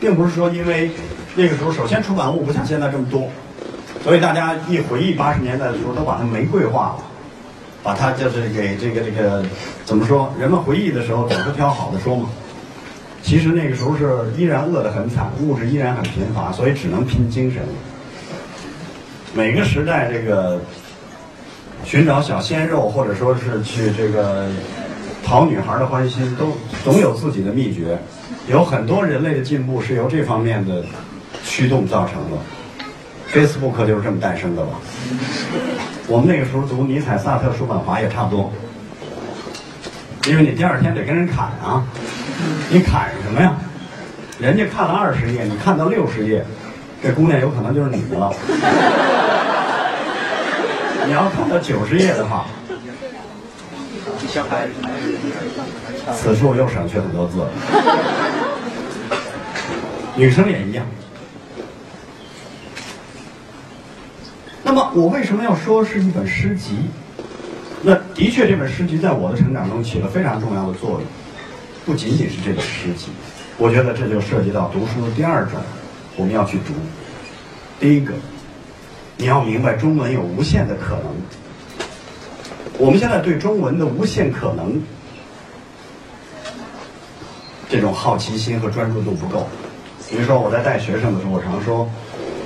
[0.00, 0.90] 并不是说因为
[1.36, 3.30] 那个时候首先出版物不像现在这么多，
[4.02, 7.04] 所以大家一回忆八十年代的时候，都把它玫瑰化了，
[7.82, 9.44] 把它就是给这个这个
[9.84, 10.32] 怎么说？
[10.38, 12.28] 人们回忆的时候总是挑好的说嘛。
[13.22, 17.62] 其实那个时候是依然饿得很惨，物质依然很贫乏，所以只能拼精神。
[19.34, 20.60] 每个时代，这个
[21.84, 24.46] 寻找小鲜肉，或者说是去这个
[25.24, 27.98] 讨女孩的欢心，都总有自己的秘诀。
[28.48, 30.84] 有很多人类的进步是由这方面的
[31.44, 32.36] 驱动造成的。
[33.32, 34.72] Facebook 就是这么诞生的吧？
[36.06, 38.52] 我们那个时候读尼采、萨特、叔本华也差不多，
[40.26, 41.82] 因为你第二天得跟人砍啊，
[42.68, 43.54] 你砍什么呀？
[44.38, 46.44] 人家看了二十页，你看到六十页，
[47.02, 48.30] 这姑娘有可能就是你的了。
[51.06, 52.46] 你要看到九十页的话，
[54.28, 54.68] 小孩
[56.14, 57.44] 此处又省去很多字。
[60.14, 60.86] 女生也一样。
[64.62, 66.76] 那么我为什么要说是一本诗集？
[67.82, 71.02] 那的确，这本诗集在我的成长中起了非常重要的作用。
[71.84, 73.08] 不仅仅是这本诗集，
[73.58, 75.60] 我觉得这就涉及到读书的第二种，
[76.16, 76.72] 我们要去读。
[77.80, 78.14] 第一个，
[79.22, 81.04] 你要明白中文有无限的可能。
[82.76, 84.82] 我们现在对中文的无限可能，
[87.68, 89.46] 这种好奇心和专注度不够。
[90.10, 91.88] 比如说我在带学生的时候，我常说，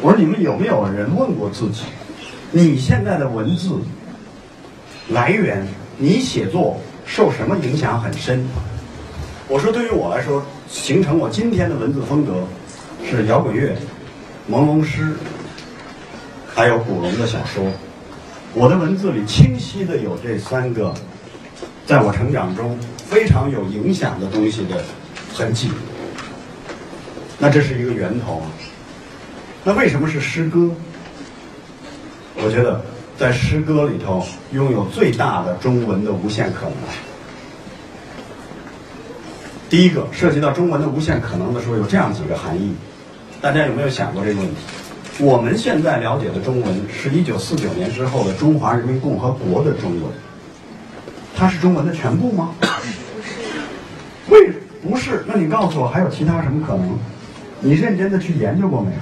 [0.03, 1.85] 我说你们有没有人问过自己，
[2.51, 3.81] 你现在的文字
[5.09, 8.47] 来源，你写作受什么影响很深？
[9.49, 12.47] 我说对于我来说，形成我今天的文字风格
[13.03, 13.75] 是摇滚乐、
[14.51, 15.17] 朦胧诗，
[16.57, 17.63] 还有古龙的小说。
[18.55, 20.95] 我的文字里清晰的有这三个
[21.85, 24.83] 在我成长中非常有影响的东西的
[25.35, 25.71] 痕迹。
[27.39, 28.43] 那这是一个源头。
[29.65, 30.71] 那为什么是诗歌？
[32.37, 32.81] 我觉得
[33.19, 36.73] 在诗歌里头拥有最大的中文的无限可能。
[39.69, 42.75] 第一个涉及到中文的无限可能的时候，有这样几个含义，
[43.43, 44.57] 大家有没有想过这个问题？
[45.19, 50.03] 我们现在了解的中文是一九四九年之后的中华人民共和国的中文，
[51.35, 52.51] 它是中文的全部吗？
[54.29, 54.53] 为
[54.83, 55.25] 不是？
[55.27, 56.99] 那你告诉我，还有其他什么可能？
[57.61, 58.97] 你认真的去研究过没有？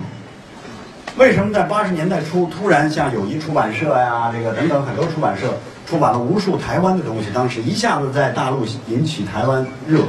[1.17, 5.53] 为什么在八十年代初突然像友谊出版社呀，这个等等很多出版社
[5.85, 10.03] 出版了无数台湾的东西，当时一下子在大陆引起台湾热，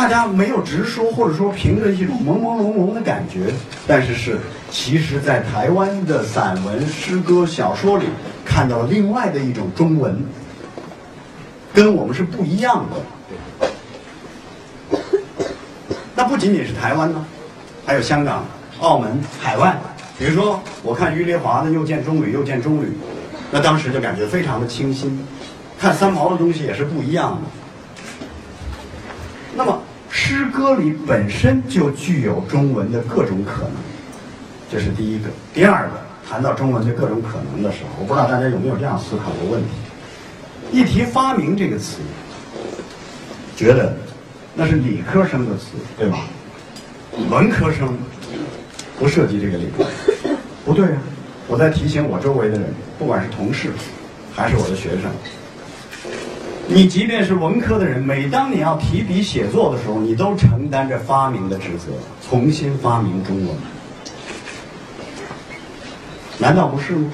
[0.00, 3.52] 大家没有直说，或者说凭着一种朦朦胧胧的感觉，
[3.86, 4.38] 但是是
[4.70, 8.06] 其实在台湾的散文、诗歌、小说里
[8.42, 10.24] 看到了另外的一种中文，
[11.74, 12.96] 跟我们是不一样的。
[16.16, 17.26] 那不仅仅是台湾呢，
[17.84, 18.46] 还有香港、
[18.80, 19.78] 澳门、海外。
[20.18, 22.86] 比如说，我看余丽华的《又见中旅又见中旅》，
[23.50, 25.22] 那当时就感觉非常的清新。
[25.78, 27.42] 看三毛的东西也是不一样的。
[29.54, 29.78] 那么，
[30.10, 33.72] 诗歌里本身就具有中文的各种可能，
[34.70, 35.28] 这是第一个。
[35.54, 35.92] 第二个，
[36.28, 39.68] 谈到中文的各种可能的时候，我不知道大家有没有这样思考过问题：
[40.72, 41.98] 一提发明这个词，
[43.56, 43.96] 觉得
[44.54, 46.18] 那是理科生的词，对吧？
[47.30, 47.96] 文科生
[48.98, 49.70] 不涉及这个领域。
[50.64, 50.98] 不对啊！
[51.48, 52.66] 我在提醒我周围的人，
[52.98, 53.70] 不管是同事，
[54.34, 55.10] 还是我的学生，
[56.72, 61.90] 你即便是文科的人，每当你要提笔写作的时候，你都承担着发明的职责，
[62.28, 63.56] 重新发明中文，
[66.38, 67.10] 难道不是吗？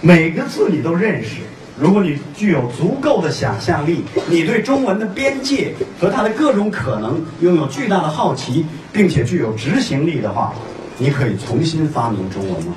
[0.00, 1.40] 每个字你都认识，
[1.76, 10.54] 如果你具有足够的想象力，你对中文的边界和它的各种可能拥有巨大的好奇，并且具有执行力的话。
[11.00, 12.74] 你可以重新发明中文吗？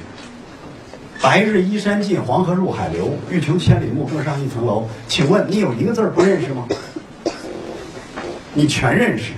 [1.22, 4.88] 白日依山尽，黄河入海流，欲穷千里目，更上一层楼。
[5.08, 6.68] 请问你有一个字不认识吗？
[8.56, 9.32] 你全认识，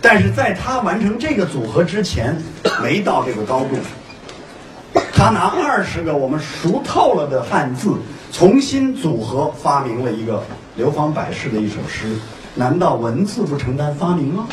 [0.00, 2.34] 但是在他完成这个组合之前，
[2.82, 3.76] 没到这个高度。
[5.12, 7.90] 他拿二十个我们熟透了的汉字，
[8.32, 10.42] 重新组合发明了一个
[10.76, 12.16] 流芳百世的一首诗。
[12.54, 14.48] 难道文字不承担发明吗？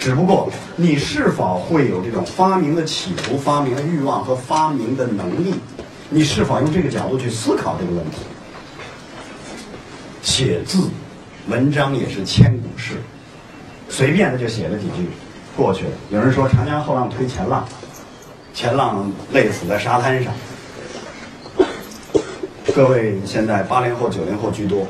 [0.00, 5.54] 只不过，你是否会有这种发明的企图、发明的欲望和发明的能力？
[6.08, 8.16] 你是否用这个角度去思考这个问题？
[10.22, 10.88] 写字，
[11.48, 12.94] 文章也是千古事，
[13.90, 15.06] 随便的就写了几句，
[15.54, 15.90] 过去了。
[16.08, 17.68] 有人说“长江后浪推前浪”，
[18.54, 20.32] 前浪累死在沙滩上。
[22.74, 24.86] 各位现在八零后、九零后居多，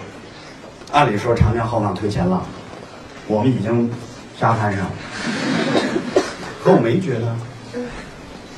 [0.93, 2.45] 按理说“长江后浪推前浪”，
[3.27, 3.91] 我们已经。
[4.41, 4.87] 沙滩上，
[6.65, 7.37] 可我没觉得。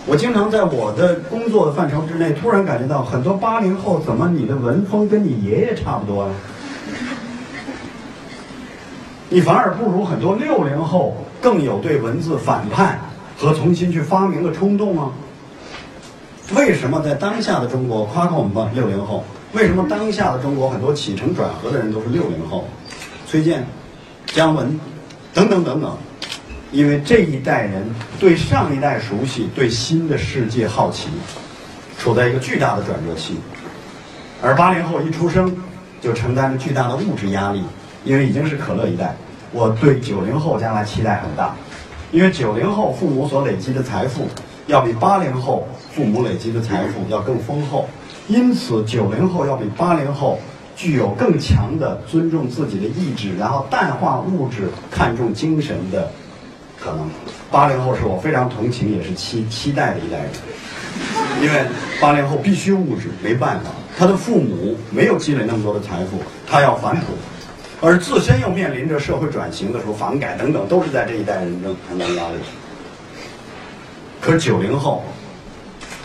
[0.07, 6.33] 我经常在我的工作的范畴之内，突然感觉到很多八零后，怎么你的文风跟你爷爷差不多呀？
[9.29, 13.01] 你反而不如很多六零后更有对文字反叛
[13.37, 15.11] 和重新去发明的冲动啊？
[16.55, 19.25] 为什么在当下的中国，夸夸我们吧，六零后？
[19.53, 22.69] 为什么当下的中国很多起承转合的人都是六零后？
[23.27, 23.67] 崔健、
[24.27, 24.79] 姜文。
[25.35, 25.97] 等等等等，
[26.73, 27.83] 因为这一代人
[28.21, 31.09] 对上一代熟悉，对新的世界好奇，
[31.99, 33.37] 处在一个巨大的转折期，
[34.43, 35.57] 而八零后一出生
[36.03, 37.63] 就承担着巨大的物质压力，
[38.05, 39.17] 因为已经是可乐一代。
[39.53, 41.55] 我对九零后将来期待很大，
[42.11, 44.29] 因为九零后父母所累积的财富
[44.67, 47.89] 要比八零后父母累积的财富要更丰厚，
[48.29, 50.39] 因此九零后要比八零后。
[50.75, 56.11] 具有更强的尊重自己的意志，然后淡化物质，看重精神的
[56.81, 57.09] 可能。
[57.51, 60.31] 八零后是我非常同情，也是期期待的一代人，
[61.43, 61.65] 因为
[62.01, 67.07] 八零后必须物质，没办法，他的父母没有积累那么多的财富，他要反哺，
[67.83, 72.37] 而自身又面临着社会转型的时候，房改等等，都是在这一代人中承担压力。
[74.21, 75.05] 可九零后，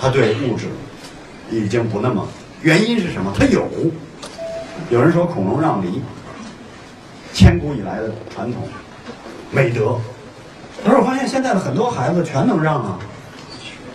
[0.01, 0.65] 他对物质
[1.49, 2.28] 已经不那么，
[2.61, 3.34] 原因是什么？
[3.39, 3.65] 他有。
[4.89, 6.01] 有人说孔融让梨，
[7.33, 8.63] 千古以来的传统
[9.51, 9.99] 美德。
[10.83, 12.97] 可是我发现现在的很多孩子全能让啊，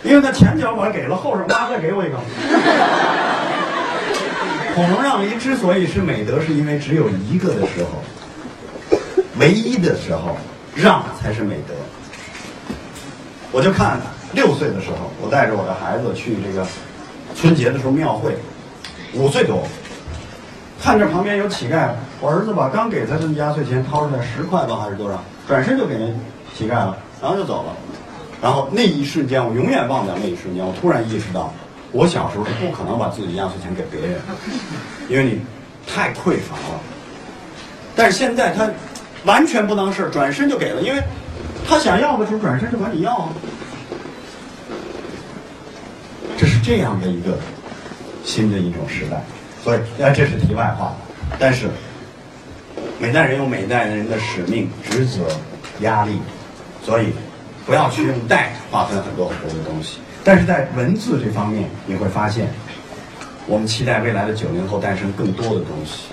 [0.03, 2.17] 因为他前脚我给了，后手妈再给我一个。
[4.75, 8.97] 孔融让梨之所以是美德，是因为只有一个的时候，
[9.39, 10.37] 唯一的时候
[10.75, 11.73] 让才是美德。
[13.51, 13.99] 我就看
[14.33, 16.67] 六岁的时候，我带着我的孩子去这个
[17.35, 18.35] 春节的时候庙会，
[19.13, 19.63] 五岁多。
[20.83, 25.17] 看着旁边有乞丐，我儿子把刚给他的压岁钱掏出来十块吧还是多少，
[25.47, 26.13] 转身就给人
[26.53, 27.73] 乞丐了，然后就走了。
[28.41, 31.53] 然后那一瞬间，我永远忘不了那一瞬间，我突然意识到，
[31.93, 34.19] 我小时候是不可能把自己压岁钱给别人，
[35.07, 35.39] 因为你
[35.87, 36.81] 太匮乏了。
[37.95, 38.69] 但是现在他
[39.23, 41.01] 完全不当事儿，转身就给了，因为
[41.65, 43.29] 他想要的时候转身就管你要啊。
[46.37, 47.37] 这是这样的一个
[48.25, 49.23] 新的一种时代，
[49.63, 50.93] 所以那，这是题外话。
[51.39, 51.67] 但是
[52.99, 55.21] 每代人有每代人的使命、职责、
[55.79, 56.19] 压力，
[56.83, 57.13] 所以
[57.65, 59.99] 不要去用代划分很多很多的东西。
[60.23, 62.47] 但是在文字这方面，你会发现，
[63.47, 66.07] 我们期待未来的九零后诞生更多的东西。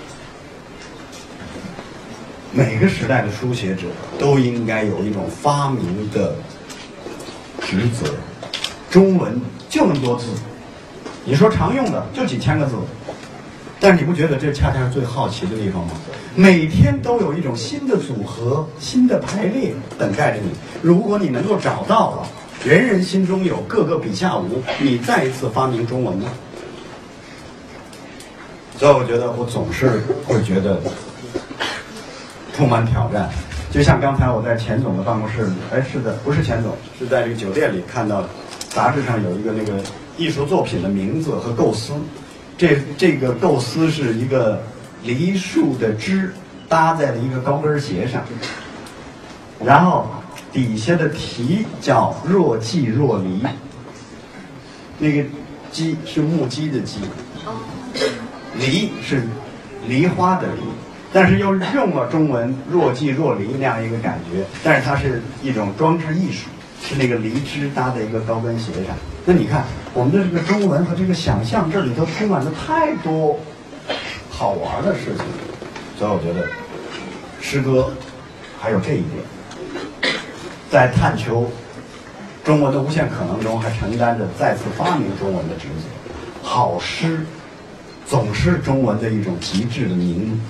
[2.53, 3.87] 每个时代的书写者
[4.19, 6.35] 都应该有一种发明的
[7.61, 8.13] 职责。
[8.89, 9.39] 中文
[9.69, 10.25] 就那么多字，
[11.23, 12.75] 你说常用的就几千个字，
[13.81, 15.93] 但是你不觉得这恰恰是最好奇的地方吗？
[16.35, 20.51] 每天都有一种新的组合、新的排列等待着你。
[20.83, 22.27] 如果你能够找到了，
[22.63, 26.27] 人人心中有，个个笔下无，你再一次发明中文呢？
[28.77, 30.79] 所以我觉得我总是会觉得
[32.53, 33.27] 充满挑战。
[33.71, 38.23] 就像刚才我在钱总的办公室里，哎，是的，不是钱总，是在这个酒店里看到。
[38.69, 39.83] 杂志上有一个那个
[40.15, 41.91] 艺术作品的名字和构思，
[42.61, 44.61] 这这个构思是一个
[45.03, 46.31] 梨树的枝
[46.69, 48.23] 搭在了一个高跟鞋上，
[49.65, 50.07] 然后
[50.53, 53.43] 底下的题叫“若即若离”，
[54.99, 55.27] 那个
[55.73, 56.99] “鸡”是木鸡的“鸡
[58.59, 59.23] ”，“梨”是
[59.87, 60.61] 梨花的“梨”，
[61.11, 66.47] 但是又用了中文“若即若离”那样一个感觉，但是它是一种装置艺术。
[66.83, 68.95] 是那个梨枝搭在一个高跟鞋上。
[69.23, 73.39] 那你看，我们的这个中文和这个想象，这里头充满了太多
[74.29, 75.25] 好玩的事情。
[75.97, 76.47] 所以我觉得，
[77.39, 77.93] 诗歌
[78.59, 80.13] 还有这一点，
[80.71, 81.51] 在探求
[82.43, 86.47] 中文的无限可能中，还承担着再次发明中文的职责。
[86.47, 87.23] 好诗
[88.07, 90.41] 总是中文的一种极致的凝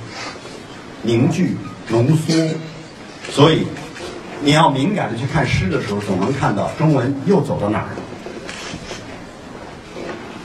[1.01, 1.57] 凝聚
[1.89, 2.33] 浓缩，
[3.29, 3.67] 所以。
[4.43, 7.89] 你要敏感的去看诗的时候，总能看到中文又走到哪儿。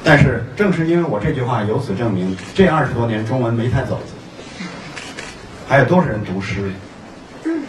[0.07, 3.99] 但是正是因为我这句话，由此证明这二十多年中文没太走。
[5.67, 6.71] 还有多少人读诗？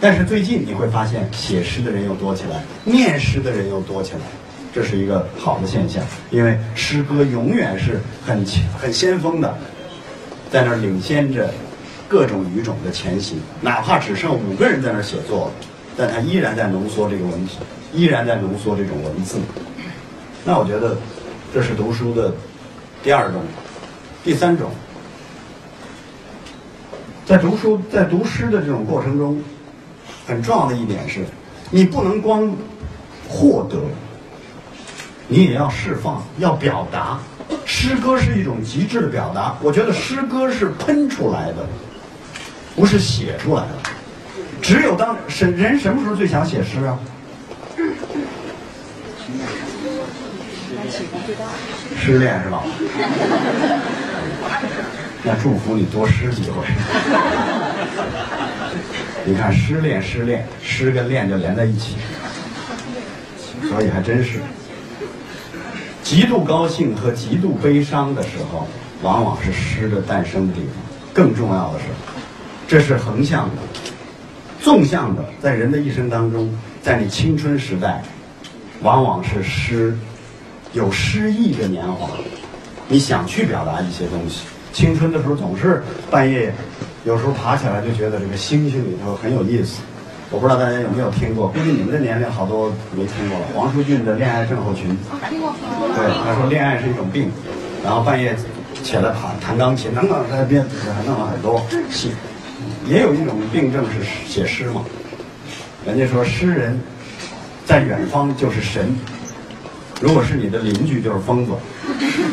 [0.00, 4.20] 但是最近你会发现，写诗的人又多起来，念诗的人又多起来，
[4.72, 6.00] 这是一个好的现象。
[6.30, 8.46] 因为诗歌永远是很
[8.80, 9.52] 很先锋的，
[10.48, 11.52] 在那儿领先着
[12.06, 15.50] 各种语种的前行，哪怕只剩五个人在那儿写作。
[15.96, 17.54] 但他依然在浓缩这个文字，
[17.92, 19.40] 依然在浓缩这种文字。
[20.44, 20.96] 那我觉得，
[21.52, 22.32] 这是读书的
[23.02, 23.42] 第二种、
[24.22, 24.70] 第三种。
[27.24, 29.42] 在读书、在读诗的这种过程中，
[30.26, 31.24] 很重要的一点是，
[31.70, 32.50] 你不能光
[33.28, 33.76] 获得，
[35.26, 37.18] 你也要释放、要表达。
[37.64, 39.56] 诗歌是一种极致的表达。
[39.62, 41.66] 我觉得诗歌是喷出来的，
[42.76, 43.68] 不是写出来的。
[44.60, 46.98] 只有当什人什么时候最想写诗啊？
[51.96, 52.62] 失恋是吧？
[55.22, 56.64] 那祝福你多失几回。
[59.24, 61.96] 你看失恋失恋，失跟恋就连在一起，
[63.68, 64.40] 所以还真是
[66.02, 68.66] 极度高兴和极度悲伤的时候，
[69.02, 70.70] 往往是诗的诞生的地方。
[71.12, 71.84] 更重要的是，
[72.68, 73.56] 这是横向的。
[74.60, 78.02] 纵向的，在人的一生当中，在你青春时代，
[78.82, 79.98] 往往是诗
[80.72, 82.10] 有诗意的年华，
[82.88, 84.42] 你想去表达一些东西。
[84.72, 86.52] 青春的时候总是半夜，
[87.04, 89.80] 有时候爬起来就觉得这个星星里头很有意思。
[90.30, 93.46] 我不知道大家有没有听过，估计你们的年龄好多没听过了。
[93.54, 94.90] 黄舒骏的《恋爱症候群》，
[95.96, 97.30] 对，他说恋爱是一种病，
[97.82, 98.36] 然后半夜
[98.82, 100.62] 起来弹弹钢琴，等等，在编
[100.94, 102.12] 还弄了很多戏。
[102.86, 104.84] 也有一种病症是写诗嘛，
[105.86, 106.78] 人家说诗人，
[107.64, 108.94] 在远方就是神，
[110.00, 111.52] 如果是你的邻居就是疯子，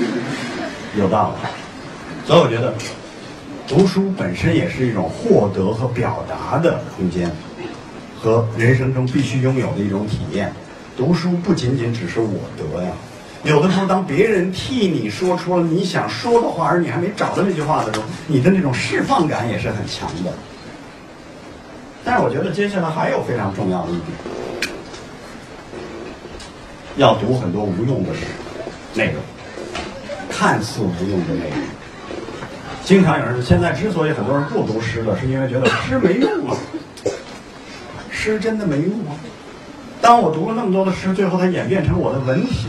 [0.98, 1.48] 有道理。
[2.28, 2.74] 所以我觉得，
[3.68, 7.32] 读书本身也是一种获得和表达的空间，
[8.20, 10.54] 和人生中必须拥有的一种体验。
[10.98, 12.92] 读书不仅仅只是我得呀。
[13.44, 20.32] 有的时候，当别人替你说出了你想说的话，而你还没找到那句话的时候，你的那种释放感也是很强的。
[22.04, 24.08] 但是，我觉得接下来还有非常重要的一点，
[26.98, 28.10] 要读很多无用的
[28.94, 29.22] 内容，
[30.30, 31.58] 看似无用的内容。
[32.84, 36.56] 经常有人，现在之所以很多人不读诗了，是因为觉得诗没用啊。
[38.12, 39.12] 诗真的没用吗？
[40.02, 42.68] 当我读了那么多的诗，最后它演变成我的文体，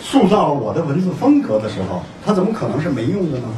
[0.00, 3.48] 塑造了我的文字风格的时候，它怎么可能是没用的呢？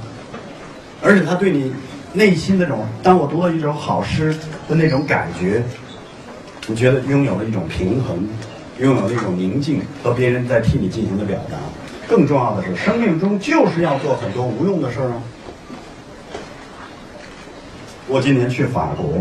[1.03, 1.73] 而且它对你
[2.13, 4.37] 内心那种，当我读了一首好诗
[4.69, 5.63] 的那种感觉，
[6.67, 8.29] 你觉得拥有了一种平衡，
[8.79, 11.57] 拥有了一种宁静，和别人在替你进行的表达。
[12.09, 15.23] 更重要的是，生命中就是要做很多无用的事儿啊。
[18.07, 19.21] 我今年去法国，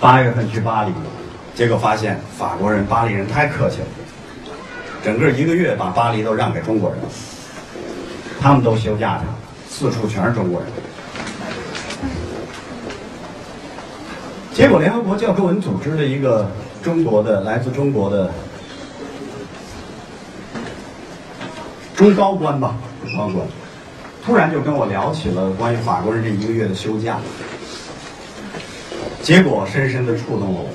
[0.00, 0.92] 八月份去巴黎，
[1.54, 3.86] 结果发现法国人、巴黎人太客气了，
[5.04, 7.08] 整个一个月把巴黎都让给中国人了，
[8.40, 9.34] 他们都休假去了，
[9.68, 10.68] 四处全是中国人。
[14.52, 16.50] 结果，联合国教科文组织的一个
[16.82, 18.30] 中国的来自中国的
[21.94, 22.74] 中高官吧，
[23.16, 23.46] 高官，
[24.24, 27.18] 突然就跟我聊起了关于法国人这一个月的休假。
[29.22, 30.68] 结果深深的触动了我。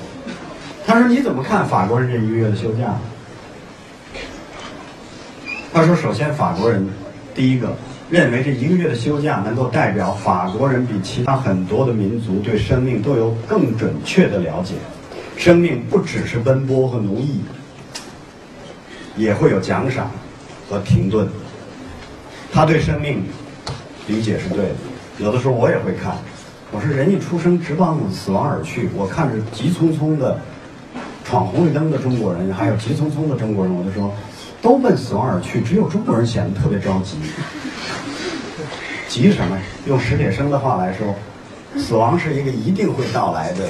[0.85, 2.95] 他说：“你怎么看法国人这一个月的休假？”
[5.73, 6.87] 他说：“首先，法国人
[7.35, 7.75] 第一个
[8.09, 14.75] 认为这一个月的休假能够代表法国人比其他很多的民族对生命都有更准确的了解。
[15.37, 17.39] 生命不只是奔波和奴役，
[19.15, 20.11] 也会有奖赏
[20.69, 21.27] 和停顿。
[22.51, 23.23] 他对生命
[24.07, 24.75] 理解是对的。
[25.19, 26.17] 有的时候我也会看。”
[26.69, 30.37] 我说人一出生直奔死亡而去，我看着急匆匆的
[31.23, 34.13] 闯红绿灯的中国人，还有急匆匆的中国人，我就说，
[34.61, 37.17] 都奔死亡而去，只有中国人显得特别着急。
[39.07, 39.57] 急什么？
[39.85, 41.15] 用史铁生的话来说，
[41.77, 43.69] 死亡是一个一定会到来的。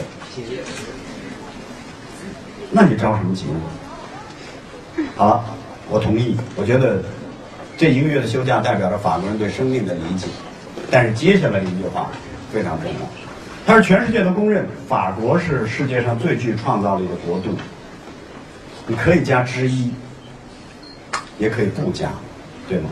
[2.72, 5.03] 那你着什么急呢？
[5.15, 5.43] 好了，
[5.89, 6.36] 我同意。
[6.55, 7.01] 我觉得
[7.78, 10.28] 这一个月的休假代表着法国人对生命的理解，
[10.91, 12.09] 但是接下来一句话。
[12.49, 12.99] 非常重要，
[13.65, 17.49] 它是全世界都公认，法国是世界上最具创造力的国度。
[18.88, 19.91] 你可以加之一，
[21.38, 22.09] 也可以不加，
[22.70, 22.89] 对吗？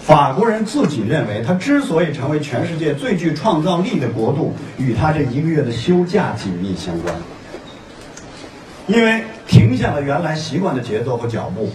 [0.00, 7.14] 法国人自己认为，他之所以成为全世界最具创造力的国度，与他这一个月的休假紧密相关。
[8.86, 11.70] 因为停下了原来习惯的节奏和脚步，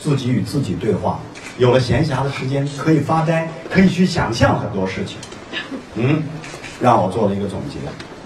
[0.00, 1.20] 自己与自己对话，
[1.58, 5.18] 有了闲暇的时间，可以发呆，可以去想象很多事情。
[5.94, 6.22] 嗯，
[6.80, 7.76] 让我做了一个总结。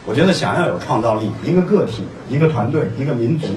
[0.07, 3.49] 我觉得想要有创造力，一个个体、一个团队、一个民族，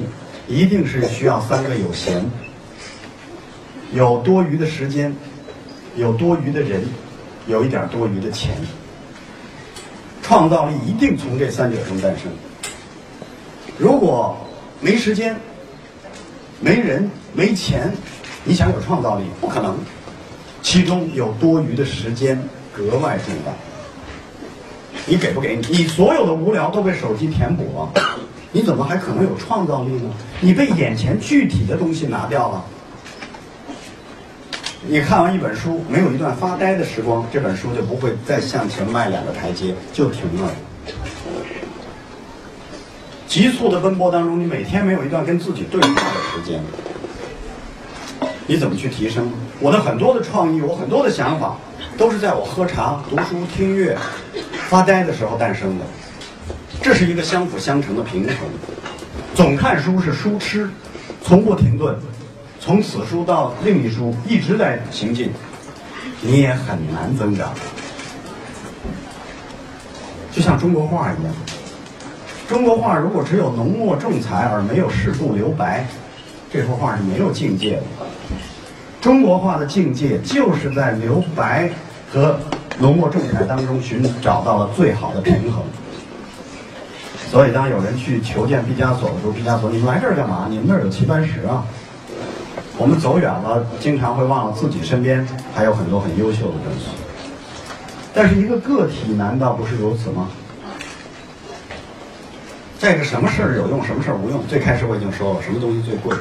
[0.48, 2.26] 一定是需要三个有闲、
[3.94, 5.16] 有多余的时间、
[5.96, 6.84] 有多余的人、
[7.48, 8.56] 有一点多余的钱。
[10.22, 12.32] 创造力一定从这三者中诞生。
[13.78, 14.38] 如果
[14.82, 15.36] 没时间、
[16.60, 17.92] 没人、没钱，
[18.44, 19.78] 你想有创造力不可能。
[20.62, 22.42] 其中有多余的时间。
[22.72, 23.54] 格外重要。
[25.06, 25.68] 你给不给你？
[25.68, 27.92] 你所有的无聊都被手机填补了，
[28.54, 30.10] 你怎么还可能有创造力呢？
[30.40, 32.64] 你被眼前具体的东西拿掉了。
[34.88, 40.50] 你看完一本书，没有一段发呆的时光，这本书就不会再向前迈两个台阶，就停了。
[43.30, 46.62] 急促的奔波当中，你每天没有一段跟自己对话的时间，
[48.48, 49.32] 你怎么去提升？
[49.60, 51.56] 我的很多的创意，我很多的想法。
[51.98, 53.98] 都是在我喝茶、读书、听乐、
[54.70, 55.84] 发呆的时候诞生的，
[56.82, 58.36] 这是一个相辅相成的平衡。
[59.36, 60.70] 总看书是书痴，
[61.22, 61.94] 从不停顿，
[62.58, 65.34] 从此书到另一书一直在行进，
[66.22, 67.54] 你也很难增长。
[70.32, 71.34] 就像中国画一样，
[72.50, 75.86] 中国画如果只有浓墨重彩而没有适度留白，
[76.52, 77.84] 这幅画是没有境界的。
[79.00, 81.70] 中国画的境界就是在留白。
[82.12, 82.36] 和
[82.80, 85.62] 浓墨重彩当中寻找到了最好的平衡，
[87.30, 90.48] 所以当有人去求见毕加索的时候，毕加索，你们来这儿干嘛？
[90.50, 91.64] 你们那儿有齐白石啊！
[92.80, 95.24] 我们走远了，经常会忘了自己身边
[95.54, 96.88] 还有很多很优秀的东西。
[98.12, 100.30] 但是一个个体难道不是如此吗？
[102.80, 104.42] 这个，什么事儿有用，什么事儿无用？
[104.48, 106.16] 最开始我已经说了，什么东西最贵？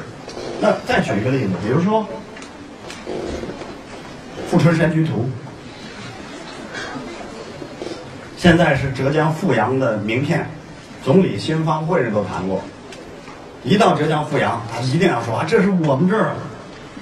[0.59, 2.01] 那再举一个例子，比如说
[4.49, 5.13] 《富春山居图》。
[8.35, 10.49] 现在是浙江富阳的名片，
[11.01, 12.61] 总理新方会上都谈过。
[13.63, 16.35] 一到浙江富阳，他一定要说啊，这是我们这儿，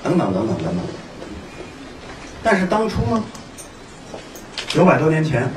[0.03, 0.77] 等等等等等等。
[2.43, 3.23] 但是当初呢，
[4.67, 5.49] 九百多年前，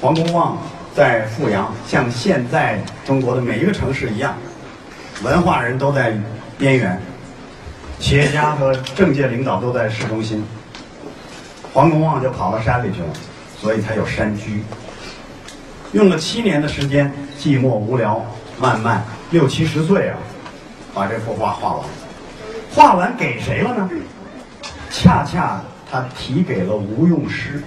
[0.00, 0.56] 黄公望
[0.94, 4.36] 在富阳，像现在中国的每一个城市一样，
[5.22, 6.12] 文化人都在
[6.58, 7.00] 边缘，
[7.98, 10.44] 企业家和政界领导都在市中心。
[11.72, 13.08] 黄公望就跑到山里去了，
[13.60, 14.62] 所以才有山居。
[15.92, 18.24] 用了七年的时间，寂寞无聊，
[18.58, 20.18] 慢慢六七十岁啊，
[20.92, 21.84] 把这幅画画完。
[22.74, 23.88] 画完给谁了呢？
[24.90, 25.60] 恰恰
[25.90, 27.62] 他提给了吴用诗，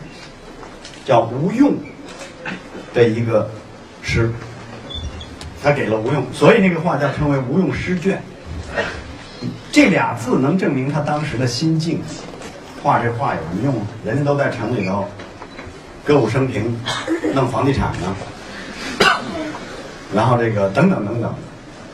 [1.06, 1.74] 叫吴用
[2.94, 3.50] 的一个
[4.02, 4.32] 诗，
[5.64, 8.22] 他给了吴用，所以那个画叫称为吴用诗卷。
[9.72, 12.02] 这俩字能证明他当时的心境。
[12.82, 13.74] 画这画有什么用？
[14.06, 15.08] 人家都在城里头
[16.04, 16.78] 歌舞升平，
[17.34, 18.16] 弄房地产呢，
[20.14, 21.34] 然后这个等等等等，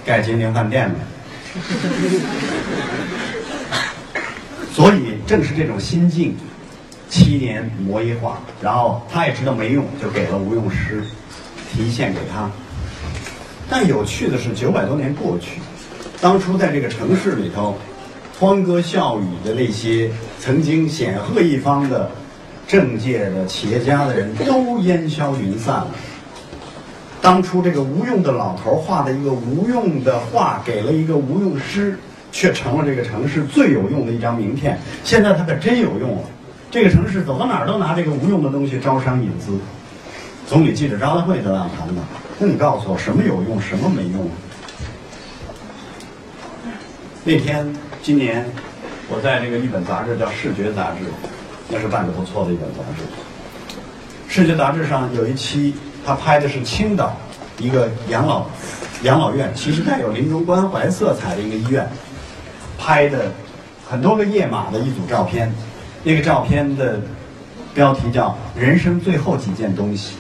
[0.04, 0.96] 盖金陵饭店呢。
[4.74, 6.36] 所以正是这种心境，
[7.10, 11.04] 七年磨一画，然后他也知道没用，就给了吴用诗，
[11.74, 12.50] 题献给他。
[13.68, 15.60] 但有趣的是，九百多年过去，
[16.22, 17.76] 当初在这个城市里头，
[18.40, 22.12] 欢歌笑语的那些曾经显赫一方的
[22.68, 25.88] 政界的企业家的人都烟消云散了。
[27.22, 31.98] 当初这个吴用的老头画的一个吴用的画，给了一个吴用诗。
[32.32, 34.80] 却成了这个城市最有用的一张名片。
[35.04, 36.22] 现在他可真有用了，
[36.72, 39.58] 这个城市走到哪儿都拿这个无用的东西招商引资。
[40.48, 42.02] 总理记者招待会都这样谈的。
[42.38, 44.30] 那你告诉我，什么有用，什么没用？
[47.24, 48.46] 那天，今年，
[49.10, 51.06] 我在这个一本杂志叫《视觉》杂志，
[51.70, 53.04] 那是办的不错的一本杂志。
[54.28, 55.74] 《视觉》杂志上有一期，
[56.06, 57.18] 他拍的是青岛
[57.58, 58.46] 一个养老
[59.04, 61.88] 养老院，其实带有临终关怀色彩的一个医院。
[62.78, 63.32] 拍的
[63.88, 65.54] 很多个页码的一组照片，
[66.04, 67.00] 那个照片的
[67.74, 70.16] 标题叫“人生最后几件东西”。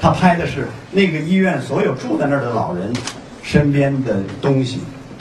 [0.00, 2.92] 他拍的是那个医院所有住在那儿的老人
[3.42, 4.80] 身边的东西，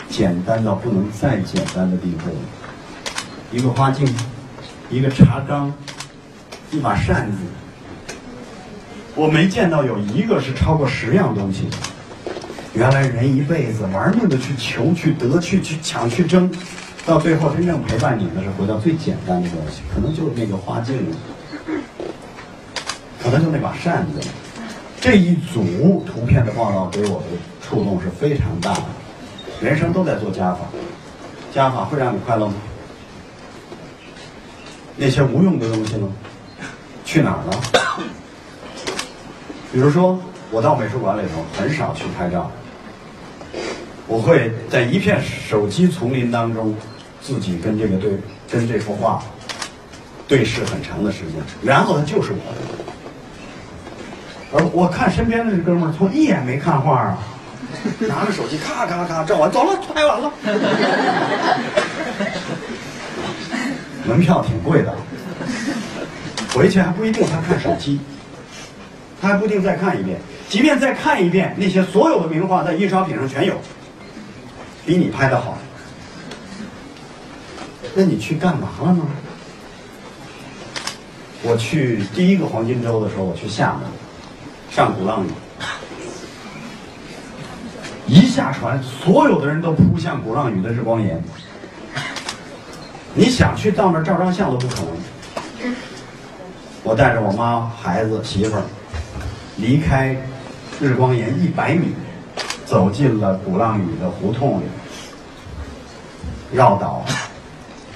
[0.10, 2.30] 简单到不能再简单的地步。
[3.52, 4.08] 一个花镜，
[4.90, 5.72] 一个茶缸，
[6.72, 7.38] 一把扇子。
[9.14, 11.68] 我没见到有一个是超过十样东西。
[12.74, 16.50] 原来人一辈子玩命的去求、去得、去去抢、去争，
[17.06, 21.06] 到最后真正陪伴你的是回到最简单的东西，可能就是那个花镜，
[23.22, 24.20] 可能就那把扇子。
[25.00, 27.26] 这一组图片的报道给我的
[27.62, 28.84] 触动是非常大的。
[29.60, 30.60] 人生都在做加法，
[31.54, 32.54] 加法会让你快乐吗？
[34.96, 36.08] 那些无用的东西呢？
[37.04, 37.60] 去哪儿了？
[39.74, 40.20] 比如说，
[40.52, 42.52] 我到美术馆里头很少去拍照。
[44.08, 46.76] 我会在一片手机丛林当中，
[47.22, 48.12] 自己跟这个对
[48.50, 49.24] 跟这幅画
[50.28, 52.62] 对视很长的时间，然后他就是我的。
[54.54, 57.18] 而我看身边的这哥们儿，从一眼没看画啊，
[58.00, 60.32] 拿着手机咔咔咔照完，走了，拍完了。
[64.06, 64.94] 门票挺贵的，
[66.54, 68.00] 回去还不一定他看手机，
[69.22, 70.20] 他还不一定再看一遍。
[70.50, 73.54] 即便再看一遍，那些所有的名画在印刷品上全有。
[74.86, 75.58] 比你拍的好，
[77.94, 79.04] 那你去干嘛了呢？
[81.44, 83.82] 我去第一个黄金周的时候，我去厦门
[84.70, 85.30] 上鼓浪屿，
[88.08, 91.22] 一下船，所有的人都扑向鼓浪屿的日光岩。
[93.14, 95.76] 你想去到那儿照张相都不可能。
[96.84, 98.64] 我带着我妈、孩子、媳妇儿
[99.58, 100.16] 离开
[100.80, 101.94] 日光岩一百米。
[102.64, 104.64] 走进了鼓浪屿的胡同里，
[106.54, 107.04] 绕岛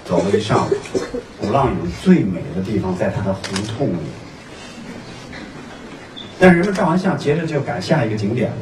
[0.05, 0.71] 走了一上午。
[1.41, 3.41] 鼓浪屿最美的地方在它的胡
[3.77, 3.97] 同里，
[6.39, 8.57] 但是人们照完相，接着就赶下一个景点了。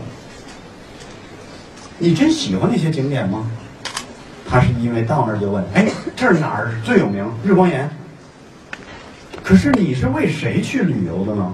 [1.99, 3.49] 你真喜欢那些景点吗？
[4.49, 7.25] 他是因为到那儿就问：“哎，这儿哪儿最有名？
[7.43, 7.89] 日光岩。”
[9.41, 11.51] 可是你是为谁去旅游的呢？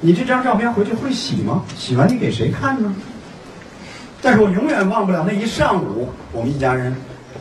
[0.00, 1.64] 你这张照片回去会洗吗？
[1.76, 2.94] 洗完你给谁看呢？
[4.20, 6.94] 但是我永远忘不了那一上午，我们一家人，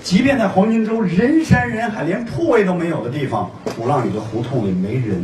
[0.04, 5.24] 即便在黄金周人山人海、连铺位都没有的地方，鼓浪屿的胡同里没人。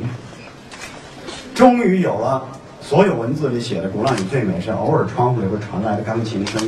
[1.53, 2.45] 终于有了，
[2.81, 6.61] 所有文字里写的鼓浪屿最美是偶尔窗户里会传来的钢琴声，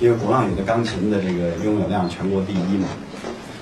[0.00, 2.88] 因为鼓浪屿的钢琴的这个拥有量全国第一嘛。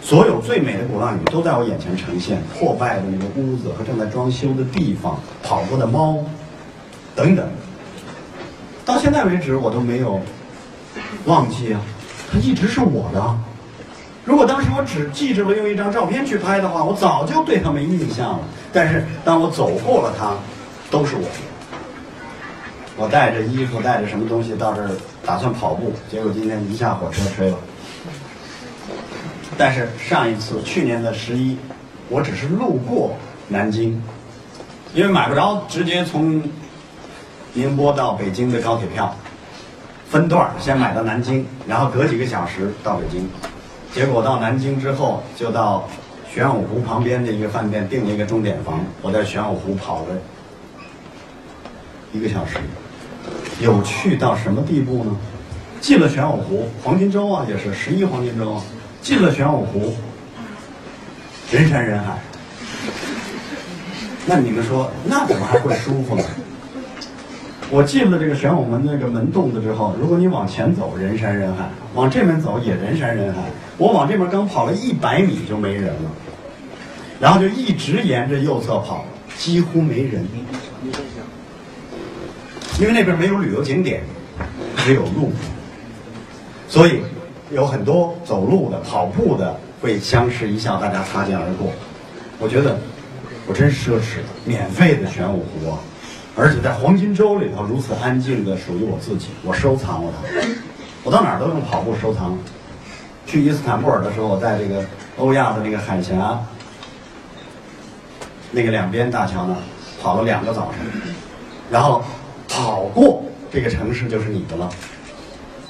[0.00, 6.24] 所有最美的鼓浪屿都在我眼前呈现，破败的那个屋子和正在装修的地方，跑过的猫，
[7.14, 7.46] 等等。
[8.86, 10.20] 到现在为止，我都没有
[11.26, 11.80] 忘记啊，
[12.30, 13.38] 它一直是我的。
[14.24, 18.40] 如果当时我只记着了用一张照片去拍的话，我早就对它没印象了。
[18.72, 20.34] 但是当我走过了它，
[20.90, 21.28] 都是我的。
[22.96, 24.90] 我带着衣服，带着什么东西到这儿，
[25.24, 27.56] 打算跑步，结果今天一下火车吹了。
[29.56, 31.56] 但是上一次，去年的十一，
[32.08, 33.16] 我只是路过
[33.48, 34.02] 南京，
[34.94, 36.42] 因为买不着直接从
[37.54, 39.16] 宁波到北京的高铁票，
[40.10, 43.28] 分段先买到南京，然后隔几个小时到北京。
[43.92, 45.86] 结果到南京之后，就到
[46.32, 50.16] 玄武湖旁边的一个饭店订了一个钟点房，我在玄武湖跑了
[52.12, 52.56] 一个小时。
[53.60, 55.16] 有趣到什么地步呢？
[55.80, 58.60] 进了玄武湖，黄金周啊，也是十一黄金周。
[59.02, 59.94] 进了玄武湖，
[61.50, 62.18] 人山人海。
[64.26, 66.24] 那你们说，那怎么还会舒服呢？
[67.70, 71.64] 我进了这个玄武门那个门洞子之后，如果你往前走，人山人海；
[71.94, 73.40] 往这边走也人山人海。
[73.76, 76.10] 我往这边刚跑了一百米就没人了，
[77.20, 79.04] 然后就一直沿着右侧跑，
[79.36, 80.26] 几乎没人。
[82.80, 84.02] 因为那边没有旅游景点，
[84.76, 85.30] 只有路，
[86.68, 87.00] 所以
[87.50, 91.70] 有很多走路的、跑步的会相视一笑，大家擦肩而过。
[92.38, 92.78] 我觉得
[93.46, 95.78] 我真奢侈，免费的玄武湖啊，
[96.38, 100.48] 而且在黄金周里头如此安静的属于我自己，我收藏了它。
[101.02, 102.38] 我到哪儿都用跑步收藏。
[103.26, 104.84] 去伊斯坦布尔的时候，我在这个
[105.18, 106.38] 欧亚的那个海峡
[108.52, 109.54] 那个两边大桥那
[110.00, 110.86] 跑了两个早晨，
[111.70, 112.02] 然后。
[112.50, 113.22] 跑过
[113.52, 114.70] 这个城市就是你的了，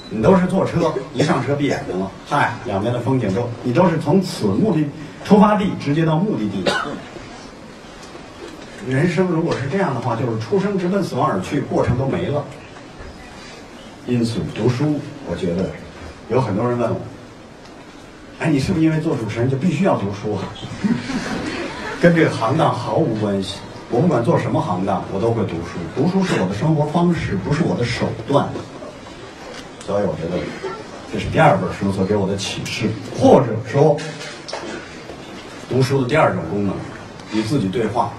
[0.09, 4.87] 你都是坐车，一上车闭眼睛了，嗨，两边的风景都，你都是从此目的
[5.25, 6.63] 出发地直接到目的地。
[8.89, 12.43] 人生如果是这样的话，就是出生直奔死亡而去，过程都没了。
[14.07, 15.69] 因此，读书，我觉得
[16.29, 16.99] 有很多人问我，
[18.39, 20.43] 哎，你是不是因为做主持人就必须要读书啊？
[22.01, 23.59] 跟这个行当毫无关系。
[23.91, 25.77] 我不管做什么行当，我都会读书。
[25.95, 28.47] 读书是我的生活方式，不是我的手段。
[29.85, 30.41] 所以我觉得，
[31.13, 32.87] 这是第二本书所给我的启示，
[33.19, 33.97] 或者说，
[35.69, 36.75] 读书的第二种功能，
[37.33, 38.11] 与自己对话，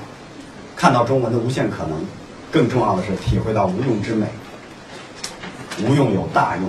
[0.81, 2.03] 看到中文的无限可能。
[2.51, 4.27] 更重要的是，体会到无用之美。
[5.85, 6.65] 无用有大用。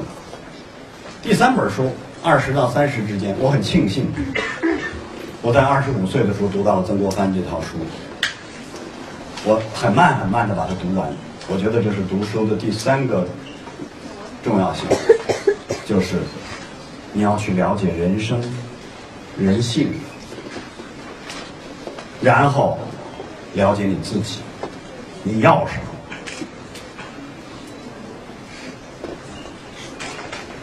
[1.23, 1.89] 第三本书，
[2.21, 4.05] 二十到三十之间，我很庆幸，
[5.41, 7.77] 我在二十五岁的时候读到了曾国藩这套书。
[9.45, 11.09] 我很慢很慢的把它读完，
[11.47, 13.25] 我觉得这是读书的第三个
[14.43, 14.85] 重要性，
[15.85, 16.17] 就是
[17.13, 18.43] 你要去了解人生、
[19.37, 19.93] 人性，
[22.21, 22.77] 然后
[23.53, 24.39] 了解你自己，
[25.23, 25.83] 你要什么。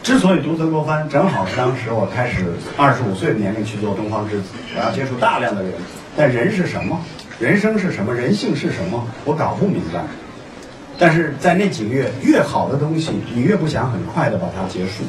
[0.02, 2.46] 之所以读曾国藩，正好是当时我开始
[2.78, 5.72] 二十五岁的年龄去做东方之子，我要接触大量的人，
[6.16, 6.98] 但人是什么？
[7.38, 8.14] 人生是什么？
[8.14, 9.06] 人性是什么？
[9.26, 10.02] 我搞不明白。
[10.98, 15.04] 但是在那几个月，越好的东西，你越不想很快的把它结束。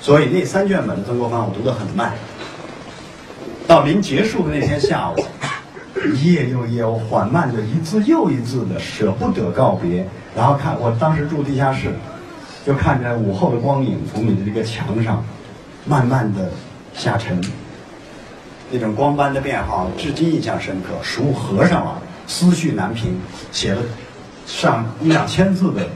[0.00, 2.12] 所以那三卷本的曾国藩，我读得很慢。
[3.68, 5.21] 到临结束的那天下午，
[6.08, 10.06] 一页又一页，我缓慢的一字又一字的舍不得告别。
[10.34, 11.92] 然后看，我当时住地下室，
[12.66, 15.24] 就看着午后的光影从你的这个墙上
[15.86, 16.50] 慢慢的
[16.94, 17.40] 下沉。
[18.70, 20.88] 那种光斑的变化，至今印象深刻。
[21.02, 23.14] 书合上了，思绪难平，
[23.50, 23.82] 写了
[24.46, 25.86] 上一两千字的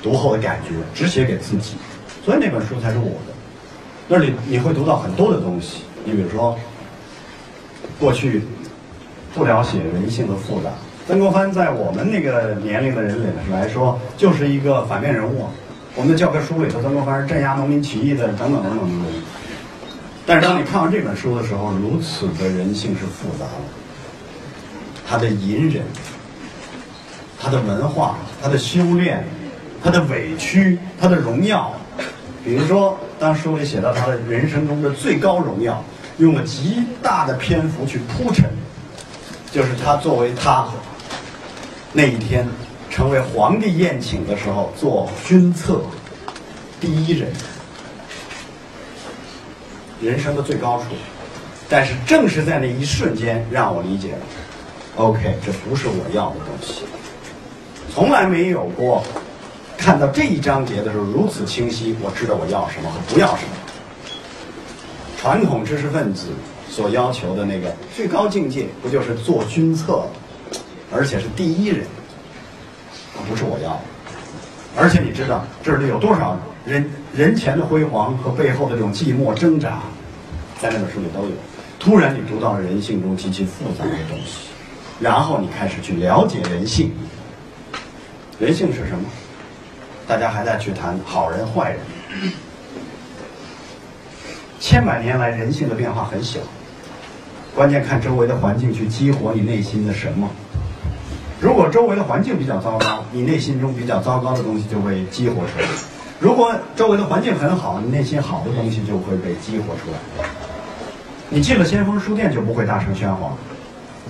[0.00, 1.74] 读后的感觉，只写给自己，
[2.24, 3.34] 所以那本书才是我的。
[4.06, 6.56] 那里你会读到很多的东西，你比如说，
[7.98, 8.42] 过去
[9.34, 10.70] 不了解人性的复杂。
[11.06, 15.46] 曾国藩在我们那个年龄的人里来说，就是一个反面人物。
[15.96, 19.12] 我们的教科书里头，曾国藩是镇压农民起义的，等等等等等等。
[20.24, 23.50] 但是当你看完这本书的时候，如此的人性是复杂的，
[25.08, 25.82] 他的隐忍，
[27.40, 29.24] 他的文化，他的修炼，
[29.82, 31.72] 他的委屈，他的荣耀。
[32.44, 35.82] 比如说，当书里写到他的人生中的最高荣耀，
[36.18, 38.48] 用了极大的篇幅去铺陈，
[39.52, 40.68] 就是他作为他
[41.92, 42.46] 那一天
[42.88, 45.80] 成为皇帝宴请的时候做军策
[46.80, 47.32] 第一人。
[50.00, 50.84] 人生的最高处，
[51.68, 54.18] 但是正是在那一瞬间，让我理解了
[54.96, 56.84] ，OK，这不是我要的东西。
[57.92, 59.02] 从来没有过
[59.76, 63.50] 看到这一章节的时候如此清晰，我知道我要什么和不要什么。
[65.18, 66.28] 传统知识分子
[66.80, 70.02] 所要求的那个最高境界，不就是做军策，
[70.90, 71.86] 而且是第一人，
[73.28, 73.80] 不是我要的。
[74.74, 79.82] 而且你知道这里有多少人人前的辉煌和背后的这种寂寞挣扎，
[80.58, 81.32] 在那本书里都有。
[81.78, 84.48] 突然你读到了人性中极其复杂的东西，
[85.00, 86.90] 然后你开始去了解人性。
[88.38, 89.04] 人性是什么？
[90.06, 91.80] 大家还在去谈好人坏人。
[94.58, 96.40] 千百年来人性的变化很小，
[97.60, 100.26] 关键看周围的环境去激活你内心的什么。
[101.38, 105.66] 如果周围的环境比较糟糕，你内心中比较糟糕的东西就会激活出来；
[106.18, 110.26] 如果周围的环境很好，你内心好的东西就会被激活出来。
[111.28, 113.30] 你进了先锋书店就不会大声喧哗，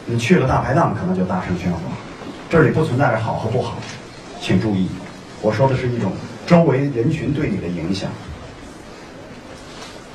[0.07, 1.80] 你去了大排档可能就大声喧哗。
[2.48, 3.78] 这里不存在着好和不好，
[4.40, 4.86] 请注意，
[5.42, 6.12] 我说的是一种
[6.46, 8.09] 周围人群对你的影响。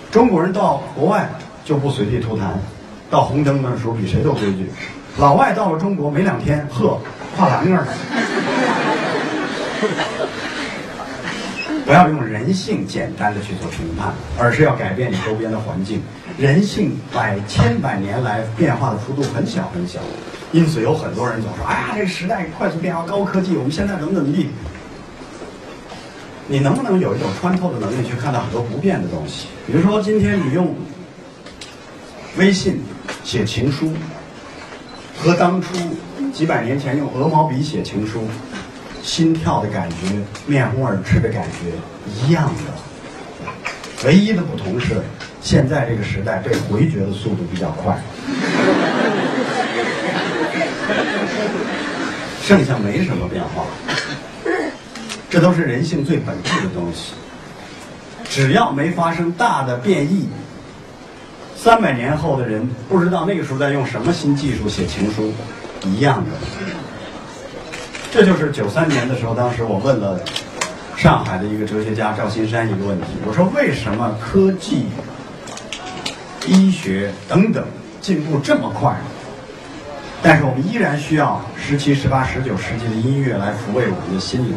[0.09, 1.29] 中国人到国外
[1.65, 2.53] 就不随地吐痰，
[3.09, 4.69] 到红灯的时候比谁都规矩。
[5.17, 6.99] 老外到了中国没两天，呵，
[7.37, 7.87] 跨栏杆儿。
[11.85, 16.01] 不要用人性简单的去做评判，而是要改变你周边的环境。
[16.35, 19.99] 人性百千百年来变化的幅度很小很小，
[20.51, 24.49] 因此有很多人总说：“哎呀，这个时代快速变化，高科技，我们现在怎么怎么地。”
[26.49, 29.47] 你能不能有一种穿透的能力去看到很多不变的东西？
[29.67, 30.75] 比如说，今天你用
[32.37, 32.81] 微信
[33.23, 33.93] 写情书，
[35.17, 35.73] 和当初
[36.33, 38.27] 几百年前用鹅毛笔写情书，
[39.01, 39.95] 心跳的感觉、
[40.45, 41.71] 面红耳赤的感觉
[42.27, 44.05] 一样的。
[44.05, 45.01] 唯一的不同是，
[45.41, 47.97] 现在这个时代被回绝的速度比较快，
[52.43, 53.65] 剩下没什么变化。
[55.29, 57.13] 这都是人性最本质的东西。
[58.29, 60.27] 只要没发生大的变异，
[61.65, 65.33] 三百年后的人不知道那个时候在用什么新技术写情书，
[65.83, 66.29] 一样的。
[68.11, 70.19] 这就是九三年的时候，当时我问了
[70.95, 74.85] 上海的一个哲学家赵新山一个问题，我说为什么科技、
[76.45, 77.65] 医学等等
[77.99, 78.95] 进步这么快，
[80.21, 84.53] 但是我们依然需要十七、十八、十九世纪的音乐来抚慰我们的心灵？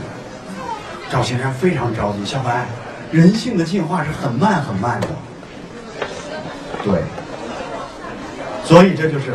[1.10, 2.66] 赵先生非常着急，小白，
[3.10, 5.08] 人性的进化是很慢很慢的，
[6.88, 7.02] 对，
[8.64, 9.34] 所以这就是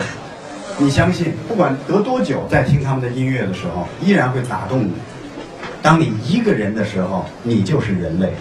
[0.79, 4.91] 你相信，不管隔多久，在听他们的音乐的时候，依然会打动你。
[5.83, 8.33] 当你一个人的时候，你就是人类。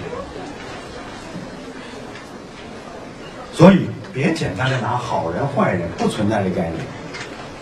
[3.52, 6.74] 所以别简单的拿好人坏人不存在的概念，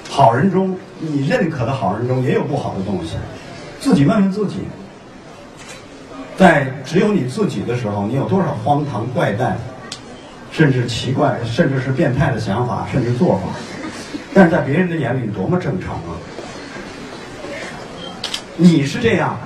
[0.08, 3.16] 好人中你认可的好人中也有不好的东西，
[3.80, 4.58] 自己问问自己。
[6.38, 9.58] 在只有你自己的时候，你有多少荒唐怪诞，
[10.52, 13.42] 甚至奇怪，甚至是变态的想法，甚至做法？
[14.34, 16.14] 但是在别人的眼里多么正常啊！
[18.56, 19.38] 你是这样，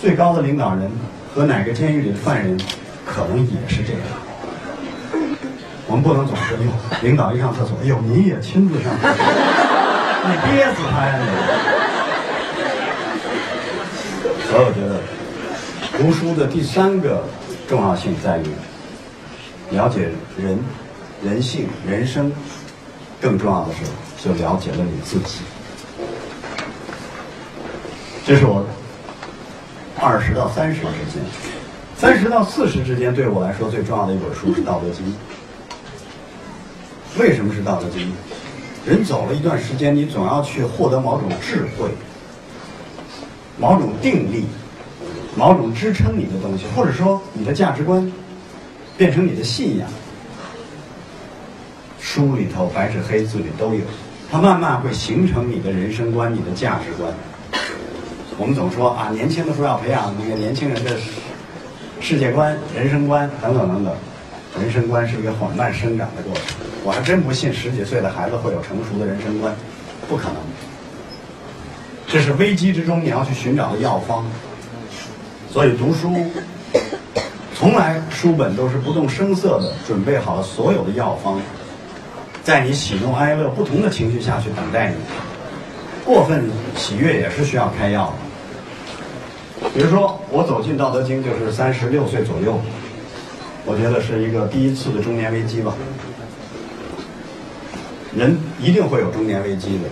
[0.00, 0.90] 最高的领导人
[1.34, 2.58] 和哪个监狱里的犯人，
[3.04, 4.02] 可能也是这样。
[5.86, 9.16] 我们不能总是哟，领导一上厕所，哎呦，您也亲自上厕所，
[10.28, 11.26] 你憋死他呀你！
[14.50, 15.00] 所以我觉得。
[15.98, 17.24] 读书的第三个
[17.66, 18.44] 重要性在于
[19.70, 20.08] 了解
[20.38, 20.58] 人、
[21.24, 22.32] 人性、人生，
[23.20, 23.82] 更重要的是
[24.22, 25.40] 就了解了你自己。
[28.24, 28.64] 这是我
[30.00, 31.22] 二十到三十之间，
[31.96, 35.04] 三十到四十之间对我来说最重要的一本书是《道德经》。
[37.18, 38.02] 为什么是《道德经》？
[38.88, 41.88] 人走了一段时间，你总要去获得某种智慧、
[43.58, 44.44] 某种定力。
[45.38, 48.10] 某种支撑你的东西，或者说你的价值观，
[48.96, 49.88] 变成你的信仰。
[52.00, 53.80] 书里头白纸黑字里都有，
[54.30, 57.12] 它慢慢会形成你的人生观、你的价值观。
[58.38, 60.96] 我们总说啊，年轻的时候要培养那个年轻人的
[62.00, 63.94] 世界观、人生观等等等等。
[64.58, 66.44] 人生观是一个缓慢生长的过程，
[66.82, 69.54] 我还真不信十几岁的孩子会有成熟的人生观，
[70.08, 70.36] 不可能。
[72.06, 74.24] 这是危机之中你要去寻找的药方。
[75.50, 76.14] 所以读书，
[77.58, 81.40] 从来书本都是不动声色的准备好了所有的药方，
[82.44, 84.96] 在你喜怒哀乐不同的情绪下去等待你。
[86.04, 88.12] 过分喜悦也是需要开药
[89.60, 89.68] 的。
[89.74, 92.60] 比如说，我走进《道德经》就是三十六岁左右，
[93.64, 95.72] 我觉得是一个第一次的中年危机吧。
[98.14, 99.84] 人一定会有中年危机的，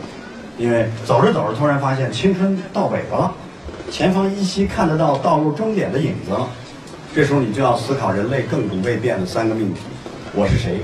[0.58, 3.32] 因为走着走着突然发现青春到尾巴了。
[3.90, 6.36] 前方依稀看得到道路终点的影子，
[7.14, 9.82] 这时候你就要思考人类亘古未变的三个命题：
[10.34, 10.80] 我是谁？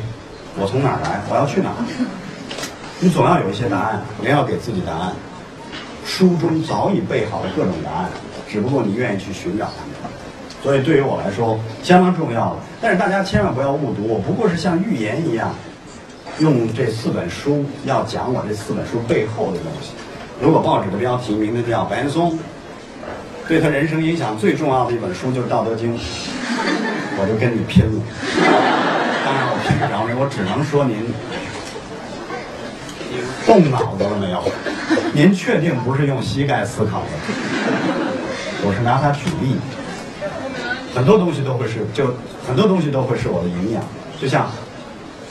[0.57, 1.21] 我从哪儿来？
[1.29, 1.83] 我要去哪儿？
[3.01, 5.13] 你总要有一些答案，也要给自己答案。
[6.07, 8.11] 书中早已备好了各种答案，
[8.49, 10.13] 只不过你愿意去寻找它们。
[10.63, 12.61] 所以对于我来说，相当重要了。
[12.81, 15.53] 但是大家千万不要误读，我不过是像预言一样，
[16.39, 19.91] 用这四本书要讲我这四本书背后的东西。
[20.41, 22.39] 如果报纸的标题名字叫白岩松。
[23.51, 25.93] 对他人生影响最重要的一本书就是《道德经》，
[27.19, 28.01] 我就跟你拼了。
[29.25, 31.13] 当然我拼不着你，我只能说您
[33.45, 34.41] 动脑子了没有？
[35.13, 37.07] 您确定不是用膝盖思考的？
[38.63, 39.57] 我是拿它举例，
[40.95, 42.15] 很多东西都会是，就
[42.47, 43.83] 很多东西都会是我的营养。
[44.23, 44.49] 就像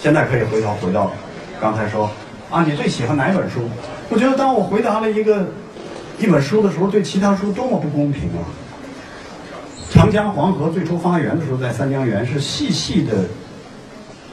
[0.02, 1.10] 现在可以回头回到
[1.62, 2.12] 刚才说
[2.52, 3.62] 啊，你最喜欢哪本书？
[4.10, 5.48] 我觉得当我回答了一个
[6.20, 8.44] 一本书的时候，对其他书多么不公平啊！
[9.90, 13.26] 长江黄河最初发源的时候，在三江源是细细的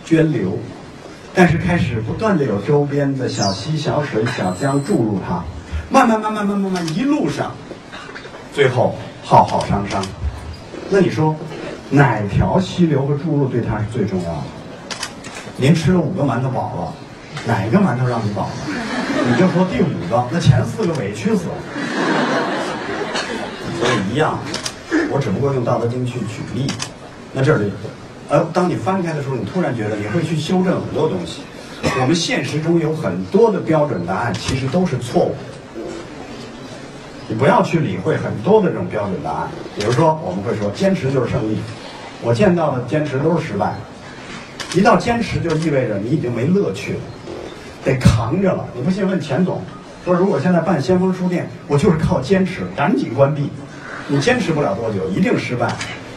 [0.04, 0.58] 涓流，
[1.32, 5.44] 但是开始不断的有周边的小溪、小水、小江注入它，
[5.88, 7.52] 慢慢慢慢慢慢慢一路上，
[8.52, 10.04] 最后浩浩汤汤。
[10.90, 11.34] 那你说
[11.88, 14.42] 哪条溪流和注入对它是最重要的？
[15.56, 16.92] 您吃了五个馒头饱了，
[17.46, 18.52] 哪个馒头让你饱了？
[19.28, 21.54] 你就说第五个，那前四个委屈死了。
[23.78, 24.38] 所以一样，
[25.10, 26.66] 我只不过用《道德经》去举例。
[27.32, 27.72] 那这里，
[28.28, 31.42] 呃，当你翻开的时候，你突然觉得你会去修正很多东西。
[32.00, 35.34] 我们现实中有很多的标准答案，其实都是错误。
[37.28, 39.48] 你不要去理会很多的这种标准答案。
[39.76, 41.58] 比如说，我们会说坚持就是胜利，
[42.22, 43.74] 我见到的坚持都是失败。
[44.74, 47.00] 一到坚持，就意味着你已经没乐趣了，
[47.86, 48.64] 得扛着了。
[48.74, 49.62] 你不信问钱总，
[50.04, 53.48] 说如果现在办先锋书店，我就是靠坚持，赶紧关闭。
[54.08, 55.68] 你坚持不了多久，一定失败。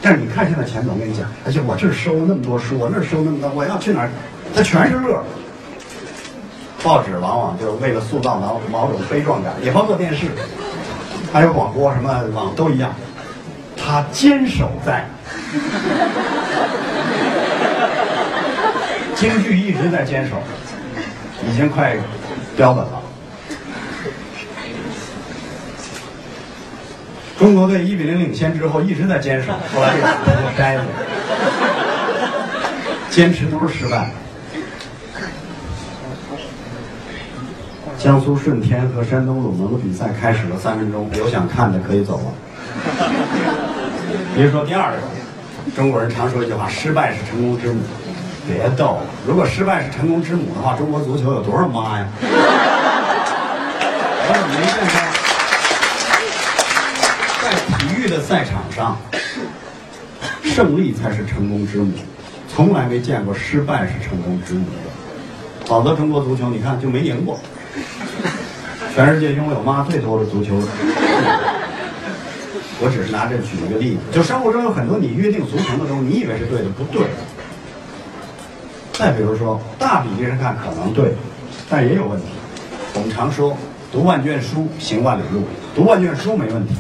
[0.02, 4.10] 但是你看现在钱总跟你讲，而且我这儿收那么多书，我那儿收那么多，我要去哪儿，
[4.56, 5.24] 他全是乐。
[6.82, 10.28] 报纸往往就是为了塑造某某种悲壮感，也包括电视，
[11.32, 12.96] 还有广播什么网都一样。
[13.76, 15.06] 他坚守在，
[19.16, 20.38] 京剧一直在坚守，
[21.48, 21.96] 已经快
[22.58, 23.02] 标本了。
[27.38, 30.08] 中国队一比零领先之后一直在坚守，后来这个
[30.42, 30.86] 就摘了，
[33.10, 34.12] 坚持都是失败。
[37.98, 42.34] 江苏舜天和山东鲁能的比赛开始了三分钟，有想看的可以走了。
[44.36, 44.98] 比如说第二个，
[45.76, 47.82] 中国人常说一句话：“失败是成功之母。”
[48.50, 52.08] 别逗了，如果失败是成功之母的话，中国足球有多少妈呀？
[54.26, 54.97] 我怎么没见过？
[57.43, 57.45] 在
[57.78, 58.97] 体育的赛场上，
[60.43, 61.93] 胜利才是成功之母，
[62.52, 64.89] 从来没见过失败是成功之母的。
[65.68, 67.39] 否则中国足球你看就没赢过。
[68.95, 70.60] 全世界拥有妈最多的足球，
[72.82, 74.00] 我只是拿这举一个例子。
[74.12, 77.04] 就生活中有很多你约定俗成的东西，你以为是对的，不对。
[79.00, 81.14] 再比如说，大比例上看可能对，
[81.70, 82.26] 但也有问题。
[82.95, 83.56] 我们常说，
[83.93, 85.41] 读万卷书，行万里路。
[85.74, 86.76] 读万卷书没问题，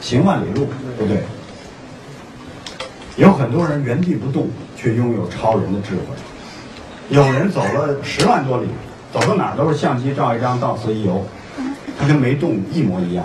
[0.00, 0.66] 行万里路
[0.98, 1.22] 不对。
[3.14, 6.02] 有很多人原地不动，却拥有超人的智慧。
[7.08, 8.66] 有人走了十万多里，
[9.12, 11.24] 走到哪儿都是相机照一张，到此一游，
[11.96, 13.24] 他跟没动一模一样。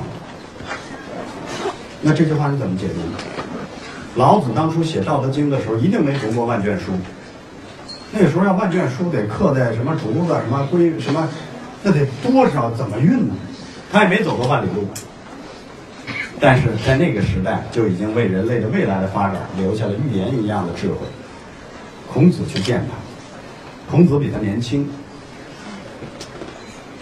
[2.00, 3.24] 那这句话是怎么解读的？
[4.18, 6.92] 老子当初写《道德经》的时候，一定没读过万卷书。
[8.18, 11.28] 那时候要万卷书得刻在什么竹子、什么龟、什么，
[11.84, 12.72] 那得多少？
[12.72, 13.36] 怎么运呢？
[13.92, 14.88] 他也没走过万里路，
[16.40, 20.96] 但是在那个时代就已经为人类的未来的发展留下了预言一样的智慧。
[22.12, 24.88] 孔子去见他，孔子比他年轻，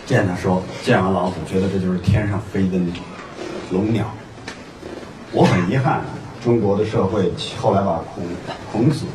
[0.08, 2.80] 见他说，见完老子觉得这就是天上飞的
[3.70, 4.12] 龙鸟。
[5.32, 6.02] 我很遗憾，
[6.44, 8.24] 中国的社会后来把孔
[8.72, 9.06] 孔子。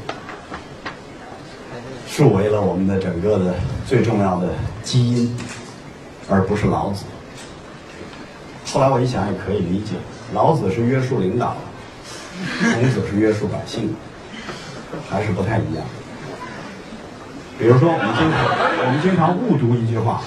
[2.19, 3.55] 树为了我们的整个的
[3.87, 4.49] 最重要的
[4.83, 5.39] 基因，
[6.29, 7.05] 而不是老子。
[8.67, 9.93] 后来我一想也可以理解，
[10.35, 11.57] 老子是约束领导，
[12.75, 13.95] 孔子是约束百姓，
[15.09, 15.85] 还是不太一样。
[17.57, 18.45] 比如说，我们经常
[18.85, 20.21] 我们经常误读一句话，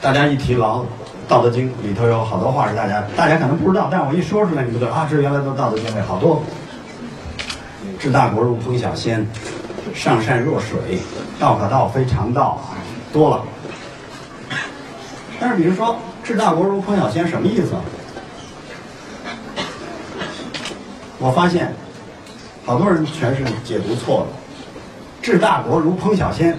[0.00, 0.80] 大家一提老
[1.28, 6.42] 《道德经》里头有好多话是大家大家可能不知道，但我一说出来，你们就啊，这原来都《道德经》里好多。
[8.02, 9.24] 治大国如烹小鲜，
[9.94, 10.98] 上善若水，
[11.38, 12.60] 道可道非常道，
[13.12, 13.44] 多了。
[15.38, 17.76] 但是比如说治大国如烹小鲜什么意思？
[21.20, 21.72] 我发现
[22.66, 24.26] 好多人全是解读错了。
[25.22, 26.58] 治大国如烹小鲜，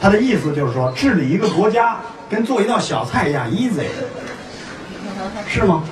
[0.00, 1.96] 它的意思就是说治理一个国家
[2.30, 3.88] 跟做一道小菜一样 easy，
[5.48, 5.82] 是吗？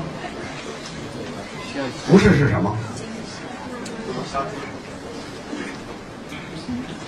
[2.08, 2.76] 不是是什么？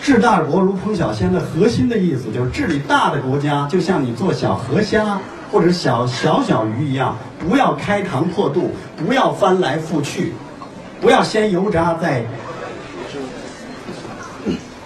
[0.04, 5.18] 治大国如烹小鲜的核心的意思就是治理大的国家，就像你做小河虾
[5.50, 10.34] 或者小小小鱼一样，不要开膛破肚，不要翻来覆去，
[11.00, 12.22] 不要先油炸再，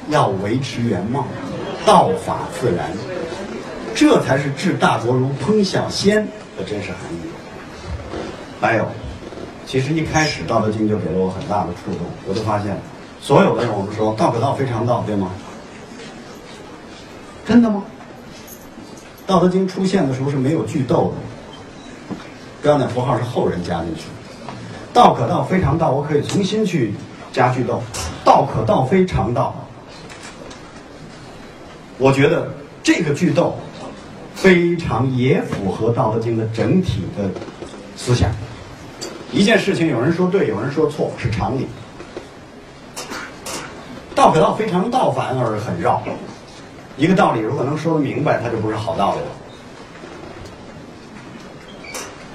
[0.08, 1.26] 要维持原貌。
[1.84, 2.92] 道法自然，
[3.96, 7.28] 这才是治大国如烹小鲜的真实含义。
[8.60, 8.86] 还有，
[9.66, 12.78] 其实一开始《道德经》就给了我很大的触动，我就发现，
[13.20, 15.30] 所有的人我们说“道可道，非常道”，对吗？
[17.46, 17.82] 真的吗？
[19.28, 22.16] 《道德经》出现的时候是没有句逗的，
[22.62, 24.02] 标点符号是后人加进去。
[24.92, 26.94] 道可道，非常道，我可以重新去
[27.32, 27.82] 加句逗。
[28.24, 29.54] 道可道，非常道。
[31.98, 32.50] 我觉得
[32.82, 33.56] 这个句逗
[34.34, 37.28] 非常也符合《道德经》的整体的
[37.96, 38.30] 思想。
[39.32, 41.66] 一件事情，有人说对，有人说错，是常理。
[44.18, 46.02] 道可道，非常道，反而很绕。
[46.96, 49.26] 一个道理如果能说得明白，它就不是好道理了。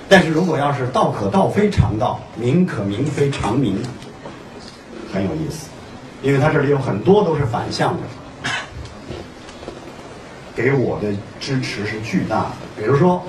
[0.08, 3.78] 但是如果要是道可道非常道，名可名非常名，
[5.14, 5.68] 很有意思，
[6.22, 8.50] 因为它这里有很多都是反向的，
[10.56, 12.52] 给我的支持是巨大的。
[12.78, 13.22] 比如说，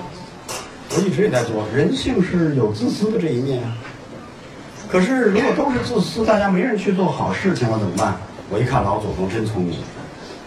[0.91, 3.75] 我一直也在说，人性是有自私的这一面啊。
[4.89, 8.15] 可是如果都是自私，大家没人去做好事情了怎么办？
[8.49, 9.79] 我一看老祖宗真聪明，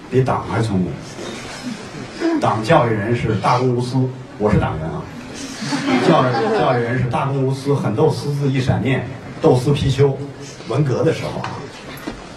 [0.09, 0.92] 比党还聪明。
[2.40, 3.96] 党教育人是大公无私，
[4.38, 5.03] 我是党员啊。
[6.07, 9.05] 教育教育人是大公无私，狠斗私字一闪念，
[9.42, 10.16] 斗私批秋。
[10.68, 11.51] 文革的时候啊，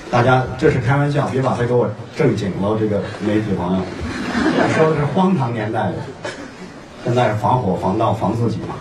[0.10, 2.78] 大家这是开玩笑，别把它给我正经了。
[2.80, 5.96] 这个媒体朋友，我说的是荒唐年代的，
[7.04, 8.76] 现在是防火防盗防自己嘛。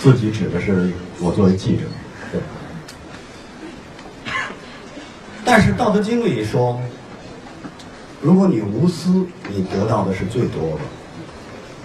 [0.00, 1.82] 自己指的是我作为记者，
[2.32, 2.40] 对。
[5.44, 6.80] 但是《道德经》里说，
[8.20, 10.80] 如果你无私，你得到的是最多的。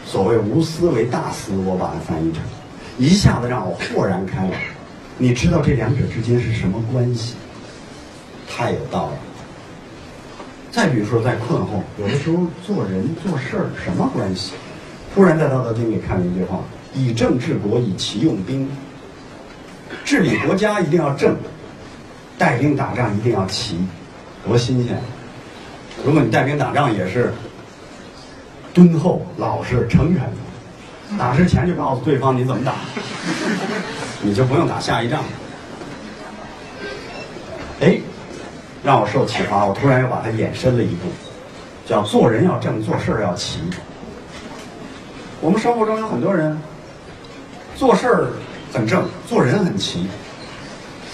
[0.06, 2.42] 所谓无私为大私，我把它翻译成，
[2.98, 4.52] 一下子让我豁然开朗。
[5.18, 7.34] 你知道这两者之间是什么关系？
[8.50, 9.16] 太有道理。
[10.72, 14.54] 再比如说，在困惑，有的时候做人做事儿什么关系？
[15.16, 16.60] 突然在《道德经》里看了一句话
[16.94, 18.70] ：“以政治国，以其用兵。”
[20.06, 21.36] 治理国家一定要正，
[22.38, 23.78] 带兵打仗一定要齐，
[24.46, 24.98] 多新鲜！
[26.06, 27.34] 如果你带兵打仗也是。
[28.74, 32.76] 敦厚、老实、诚恳，打之前就告诉对方你怎么打，
[34.22, 35.24] 你就不用打下一仗。
[37.80, 37.98] 哎，
[38.84, 41.08] 让我受启发，我突然又把它延伸了一步，
[41.88, 43.62] 叫做人要正，做事要齐。
[45.42, 46.56] 我们生活中有很多人
[47.76, 48.28] 做事
[48.72, 50.06] 很正，做人很齐。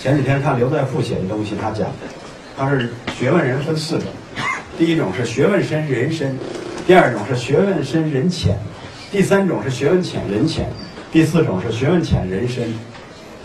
[0.03, 1.87] 前几天看刘在富写的东西，他讲，
[2.57, 4.09] 他是学问人分四种，
[4.77, 6.37] 第一种是学问深人深。
[6.85, 8.59] 第二种是学问深人浅，
[9.13, 10.69] 第三种是学问浅人浅，
[11.09, 12.65] 第四种是学问浅人深。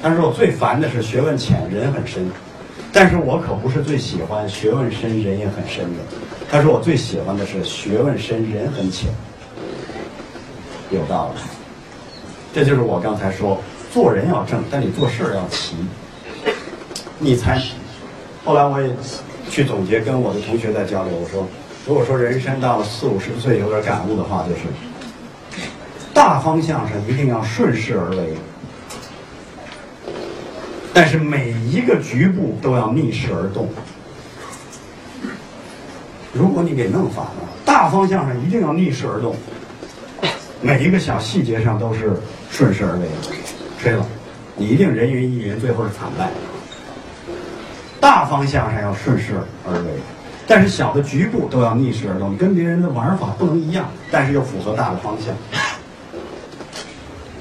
[0.03, 2.29] 他说我最烦的是学问浅人很深，
[2.93, 6.01] 但是我可不是最喜欢学问深人也很深的。
[6.51, 9.09] 他说我最喜欢的是学问深人很浅，
[10.91, 11.41] 有道理。
[12.53, 15.77] 这就是我刚才说，做人要正，但你做事要齐。
[17.19, 17.61] 你猜？
[18.45, 18.89] 后来我也
[19.51, 21.47] 去总结，跟我的同学在交流，我说。
[21.87, 24.61] 如果说人生到了四五十岁有点感悟的话，就是
[26.13, 28.35] 大方向上一定要顺势而为，
[30.93, 33.71] 但是每一个局部都要逆势而动。
[36.35, 39.35] 如果你给弄反了，大方向上一定要逆势而动，
[40.61, 42.13] 每一个小细节上都是
[42.51, 43.09] 顺势而为，
[43.81, 44.07] 吹了，
[44.57, 46.29] 你一定人云亦云，最后是惨败。
[48.01, 49.35] 大方向上要顺势
[49.67, 49.91] 而为。
[50.47, 55.35] 但是小的局部都要逆势而动，跟别人的玩法不能一样，但是又符合大的方向。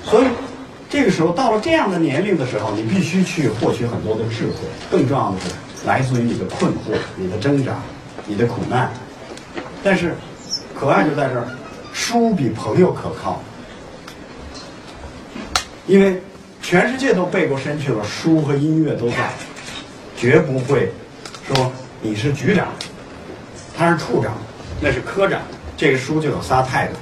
[0.03, 0.25] 所以，
[0.89, 4.53] 这个时候到了这样的年龄的时候，你必须去获取很多的智慧。
[4.91, 5.51] 更重要的是，
[5.85, 7.73] 来自于你的困惑、你的挣扎、
[8.25, 8.91] 你的苦难。
[9.84, 10.13] 但是，
[10.77, 11.47] 可爱就在这儿，
[11.93, 13.41] 书比朋友可靠，
[15.88, 16.21] 因为
[16.61, 19.31] 全世界都背过身去了，书和音乐都在，
[20.18, 20.91] 绝不会
[21.48, 21.72] 说
[22.02, 22.68] 你是局长。
[23.77, 24.34] 他是处长，
[24.81, 25.39] 那是科长，
[25.77, 26.94] 这个书就有仨态度，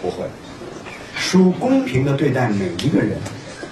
[0.00, 0.24] 不会，
[1.16, 3.18] 书公平的对待每一个人，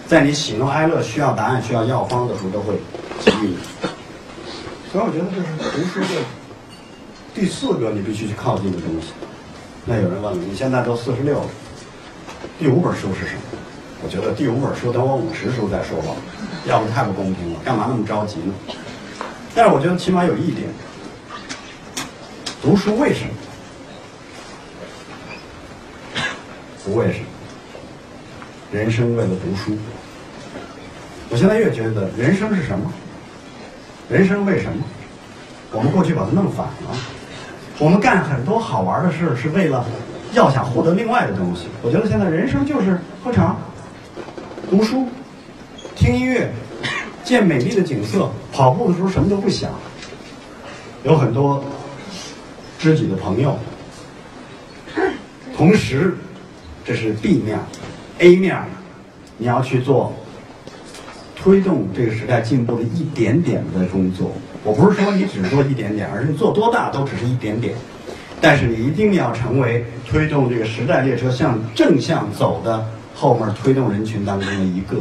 [0.09, 2.75] 在你喜怒哀乐需要答案、需要药方的时候，都会
[3.25, 3.57] 给予你。
[4.91, 6.21] 所以我觉得这是读书的
[7.33, 9.13] 第四个你必须去靠近的东西。
[9.85, 11.47] 那有人问了，你现在都四十六了，
[12.59, 13.43] 第五本书是什么？
[14.03, 16.17] 我觉得第五本书等我五十时候再说吧，
[16.69, 18.53] 要不太不公平了，干嘛那么着急呢？
[19.55, 20.69] 但是我觉得起码有一点。
[22.61, 23.31] 读书为什么？
[26.85, 27.25] 不为什么？
[28.71, 29.79] 人生为了读书。
[31.31, 32.93] 我现在越觉得人生是什么？
[34.11, 34.85] 人生为什么？
[35.73, 36.97] 我们过去把它弄反了。
[37.79, 39.87] 我们干很多好玩的事，是为了
[40.33, 41.69] 要想获得另外的东西。
[41.81, 43.57] 我觉得现在人生就是喝茶、
[44.69, 45.09] 读书、
[45.99, 46.49] 听音乐、
[47.25, 48.31] 见美丽的景色。
[48.53, 49.73] 跑步的时候什么都不想，
[51.03, 51.63] 有很多
[52.79, 53.59] 知己的朋友。
[55.57, 56.15] 同时，
[56.85, 57.59] 这是 B 面
[58.19, 58.57] ，A 面，
[59.39, 60.15] 你要去做
[61.35, 64.31] 推动这个时代进步的一点点的工作。
[64.63, 67.75] 我不是说你只做一点点，而是做多大都只是一点点。
[68.41, 74.97] 但是你一定要成为推动这个时代列车向正向走的后面推动人群当中的一个，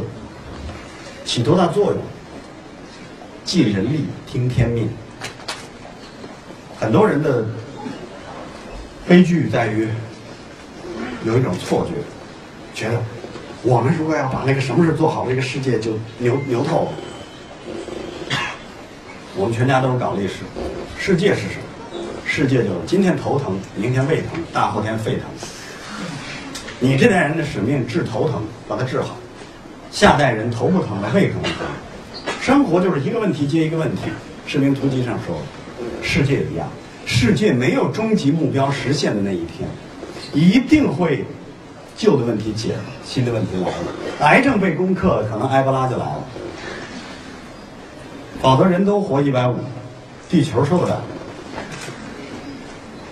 [1.28, 1.98] 起多大作用？
[3.44, 4.88] 尽人力，听天命。
[6.80, 7.44] 很多人的
[9.06, 9.86] 悲剧在于
[11.26, 11.92] 有一种错觉，
[12.74, 12.98] 觉得
[13.62, 16.92] 我们如果要把那个什么事做好，这个世界就牛牛透了。
[19.36, 20.36] 我们全家都是搞历史，
[20.98, 22.00] 世界是什么？
[22.24, 25.24] 世界就是今天头疼，明天胃疼，大后天肺疼。
[26.80, 29.16] 你这代人的使命治头疼，把它治好；
[29.90, 31.56] 下代人头不疼了，胃疼不疼。
[32.40, 34.02] 生活就是一个问题接一个问题。
[34.50, 35.36] 《士兵突击》上说，
[36.02, 36.68] 世界一样，
[37.04, 39.68] 世界没有终极目标实现的那一天，
[40.32, 41.24] 一定会
[41.96, 43.74] 旧的问题解了，新的问题来了。
[44.20, 46.24] 癌症被攻克，可能埃博拉就来了。
[48.40, 49.56] 否则人都活一百五，
[50.30, 51.04] 地球受得了？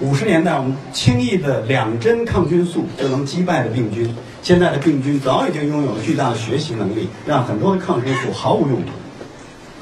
[0.01, 4.15] 五十年代我们轻易的两针抗菌素就能击败的病菌，
[4.47, 8.93] 现在的病菌早已经拥有了巨大的学习能力，让很多的抗生素毫无用处。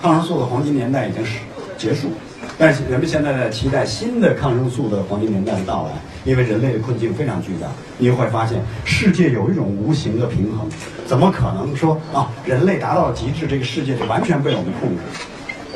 [0.01, 1.33] 抗生素的黄金年代已经是
[1.77, 2.11] 结束，
[2.57, 5.91] 但是人们现在在期待新的抗生素的黄金年代的到来，
[6.25, 7.69] 因为人类的困境非常巨大。
[7.99, 10.67] 你会发现世界有一种无形的平衡，
[11.07, 15.03] 怎么可能说啊人类达到了极致，这个世界就完全被我们控制？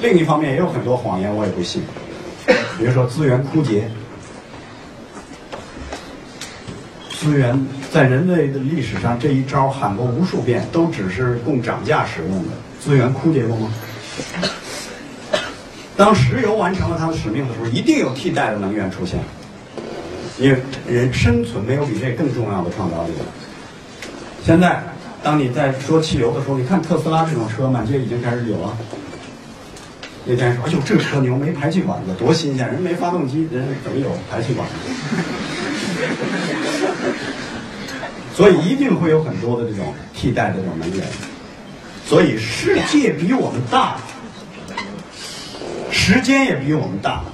[0.01, 1.83] 另一方面也有很多谎言，我也不信，
[2.79, 3.91] 比如说资源枯竭。
[7.11, 12.51] 资源在人类的历史上这一招喊过无数遍，都只是供涨价使用的。
[12.81, 13.73] 资源枯竭过吗？
[15.97, 19.19] 当石油完成了它的使命的时候，一定有替代的能源出现。
[20.39, 23.25] 因为人生存没有比这更重要的创造力了。
[24.45, 24.81] 现在，
[25.23, 28.79] 当你在说汽油的时候，你看特斯拉这种车满街已经开始有了。
[30.25, 32.69] 那天说：“哎呦，这车牛，没排气管子，多新鲜！
[32.69, 34.75] 人没发动机，人怎么有排气管子？”
[38.39, 41.05] 所以一定会有很多的这种替代的这种能源。
[42.07, 43.97] 所以世界比我们大，
[45.91, 47.25] 时间也比我们大，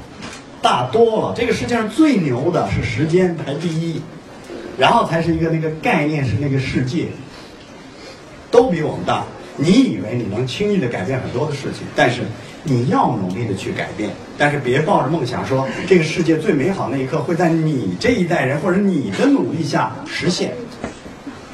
[0.63, 1.35] 大多了。
[1.37, 4.01] 这个世界上最牛的是时间排第一，
[4.79, 7.09] 然后才是一个那个概念是那个世界，
[8.51, 9.25] 都比我们大。
[9.59, 12.23] 你以为你能轻易的改变很多的事情，但是
[12.63, 14.09] 你要努力的去改变，
[14.39, 20.55] 但是别抱着梦想说这个世界最美好那一刻会在你这一代人或者你的努力下实现。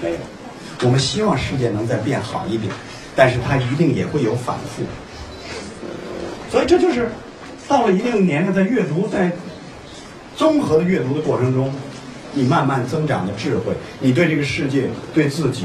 [0.02, 0.16] 没有，
[0.82, 2.72] 我们希望世界能再变好一点，
[3.14, 4.82] 但是它一定也会有反复。
[6.50, 7.08] 所以这就是
[7.68, 9.30] 到了一定年龄，在阅读，在
[10.36, 11.72] 综合的阅读的过程中，
[12.32, 15.64] 你慢慢增长的智慧，你对这个世界、对自己、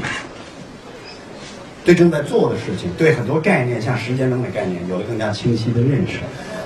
[1.84, 6.18] 对正在做的事情、对很多概念，像时间等等概念，有了更加清晰的认识，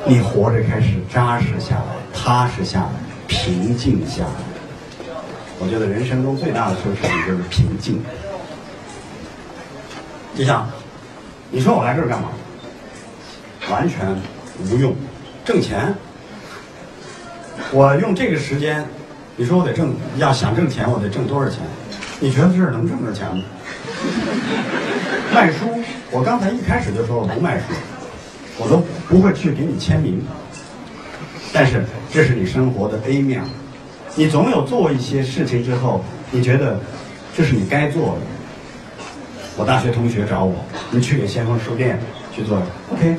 [0.06, 2.90] 你活着开始扎实下来、踏实下来、
[3.28, 4.49] 平静下来。
[5.62, 8.02] 我觉得人生中最大的奢侈品就是平静。
[10.34, 10.68] 就像
[11.50, 12.30] 你说我来这儿干嘛？
[13.70, 14.16] 完全
[14.70, 14.94] 无用，
[15.44, 15.94] 挣钱。
[17.72, 18.84] 我用这个时间，
[19.36, 21.58] 你说我得挣，要想挣钱，我得挣多少钱？
[22.18, 23.42] 你觉得这儿能挣着钱吗？
[25.32, 25.66] 卖书，
[26.10, 27.64] 我刚才一开始就说我不卖书，
[28.58, 30.20] 我都不会去给你签名。
[31.52, 33.42] 但是这是你生活的 A 面。
[34.16, 36.78] 你总有做一些事情之后，你觉得
[37.36, 38.20] 这是你该做的。
[39.56, 40.54] 我大学同学找我，
[40.90, 41.98] 你去给先锋书店
[42.32, 42.60] 去做
[42.92, 43.16] ，OK，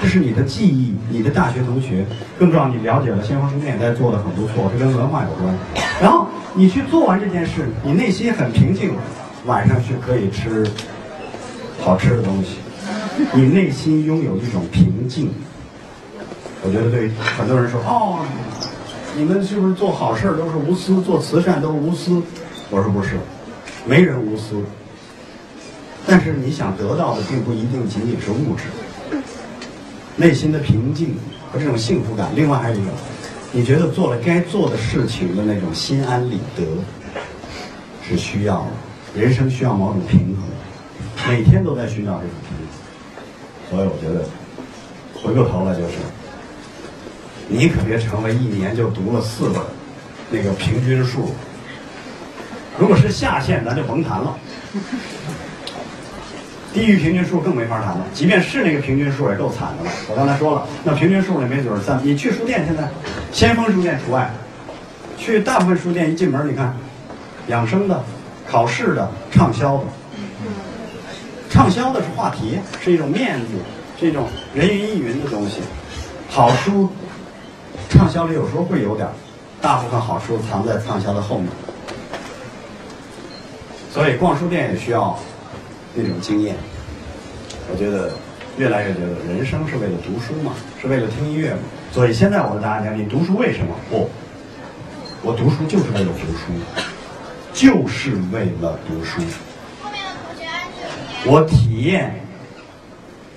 [0.00, 2.04] 这是你的记忆，你的大学同学。
[2.38, 5.54] 更重要，你了解了先锋书店在做的很不错，这跟文化有关。
[6.00, 8.92] 然后你去做完这件事，你内心很平静，
[9.46, 10.64] 晚上去可以吃
[11.80, 12.58] 好吃的东西，
[13.32, 15.30] 你内心拥有一种平静。
[16.62, 18.20] 我觉得对很多人说哦。
[19.18, 22.22] 你们是不是做好事都是无私，做慈善都是无私？
[22.70, 23.16] 我说不是，
[23.84, 24.62] 没人无私。
[26.06, 28.62] 但是你想得到的并不一定仅仅是物质，
[30.14, 31.16] 内心的平静
[31.50, 32.30] 和这种幸福感。
[32.36, 32.92] 另外还有一个，
[33.50, 36.62] 你觉得做了该做的事情的那种心安理得，
[38.08, 39.20] 是需要的。
[39.20, 42.68] 人生需要某种平衡，每天都在寻找这种平衡。
[43.68, 44.24] 所以我觉得，
[45.20, 45.94] 回过头来就是。
[47.48, 49.62] 你可别成为一年就读了四本
[50.30, 51.34] 那个平均数。
[52.78, 54.36] 如果是下限，咱就甭谈了。
[56.72, 59.90] 低于平均数更没法谈了，即便是那个平均数也够惨的了。
[60.08, 62.86] 我刚才说了，那平均数里没准儿三你去书店现在，
[63.32, 64.30] 先锋书店除外，
[65.16, 66.76] 去大部分书店一进门，你看，
[67.48, 68.04] 养生的、
[68.46, 69.84] 考试的、畅销的，
[71.50, 73.54] 畅销的是话题，是一种面子，
[73.98, 75.60] 是一种人云亦云的东西。
[76.28, 76.88] 好书
[77.88, 79.12] 畅销里有时候会有点儿，
[79.60, 81.48] 大部分好书藏在畅销的后面。
[83.92, 85.18] 所以逛书店也需要
[85.94, 86.54] 那种经验。
[87.70, 88.12] 我觉得
[88.56, 91.58] 越来越觉得人生是为了读书嘛，是为了听音乐嘛。
[91.90, 93.74] 所以现在我跟大家讲，你读书为什么？
[93.90, 94.10] 不，
[95.22, 96.52] 我读书就是为了读书，
[97.52, 99.20] 就是为了读书。
[101.24, 102.24] 我体验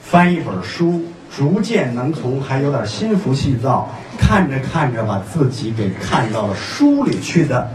[0.02, 1.03] 翻一本书，
[1.36, 7.70] 逐渐能从还有点心浮气躁，看着看着把自己给看到了书里去的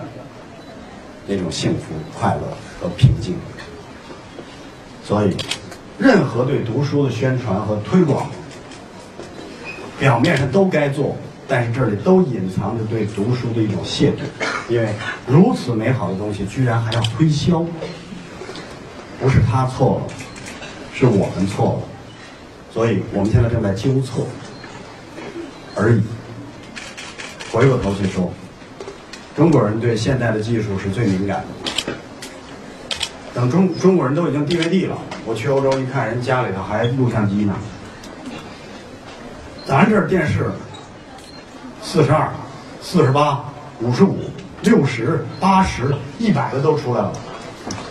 [1.27, 2.43] 那种幸福、快乐
[2.81, 3.35] 和平静。
[5.03, 5.37] 所以，
[5.99, 8.28] 任何对读书的宣传和推广，
[9.99, 11.16] 表面上都该做，
[11.49, 14.19] 但是这里都隐藏着对读书的一种亵渎，
[14.69, 14.93] 因为
[15.27, 17.65] 如此美好的东西，居然还要推销。
[19.19, 20.12] 不是他错了，
[20.93, 21.89] 是我们错了，
[22.77, 24.27] 所以我们现在正在纠错
[25.74, 26.03] 而已。
[27.51, 28.31] 回过头去说，
[29.35, 31.94] 中国人对现代的技术是最敏感的。
[33.32, 37.57] 等中中国人都已经 DVD 了，我去欧洲一看，人家里头还录像机呢。
[39.65, 40.51] 咱这电视
[41.82, 42.31] 四十二、
[42.82, 43.43] 四十八、
[43.81, 44.19] 五十五、
[44.61, 47.11] 六十、八十、一百的都出来了。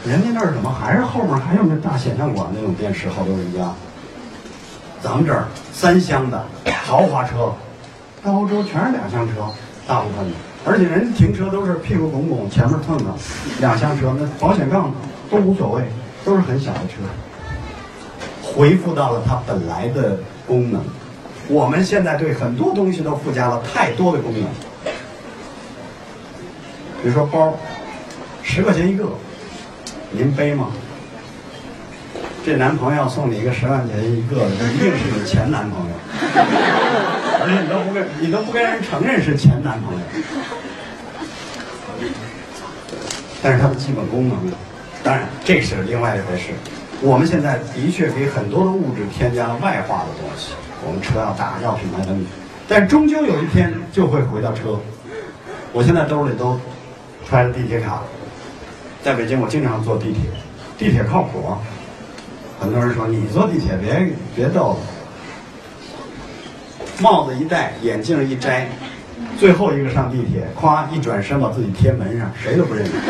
[0.05, 3.09] 人家那儿怎么还是后面还有那大显像管那种电视？
[3.09, 3.73] 好多人家，
[5.05, 6.43] 咱们这儿三厢的
[6.83, 7.53] 豪华车，
[8.23, 9.45] 到欧洲全是两厢车，
[9.85, 10.31] 大部分的，
[10.65, 13.13] 而且人停车都是屁股拱拱，前面蹭蹭，
[13.59, 14.91] 两厢车那保险杠
[15.29, 15.83] 都无所谓，
[16.23, 17.03] 都是很小的车，
[18.41, 20.17] 恢复到了它本来的
[20.47, 20.81] 功能。
[21.49, 24.43] 我们现在对很多东西都附加了太多的功能，
[27.03, 27.53] 比如说包，
[28.41, 29.05] 十块钱一个。
[30.09, 30.69] 您背吗？
[32.45, 35.95] 这男朋友送你一个十万钱一个的，一定是你前男朋友，
[37.41, 39.99] 而且你都不跟你都不跟人承认是前男朋友。
[43.41, 44.37] 但是它的基本功能，
[45.01, 46.51] 当然这是另外一回事。
[47.01, 50.53] 我们现在的确给很多的物质添加了外化的东西，
[50.85, 52.25] 我们车要大，要品牌等等，
[52.67, 54.79] 但终究有一天就会回到车。
[55.73, 56.59] 我现在兜里都
[57.27, 58.03] 揣着地铁卡。
[59.01, 60.29] 在北京，我经常坐地铁，
[60.77, 61.57] 地铁靠谱。
[62.59, 64.77] 很多人说你坐地铁别别逗了，
[66.99, 68.67] 帽子一戴，眼镜一摘，
[69.37, 72.91] 最后一个上地铁，咵一转身把自己贴门上，谁都不认识。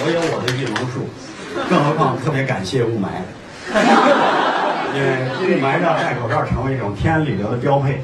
[0.00, 1.06] 我有我的御龙术，
[1.68, 3.08] 更何况特别感谢雾霾，
[4.94, 8.00] 因为雾霾让戴口罩成为一种天安理得的标配，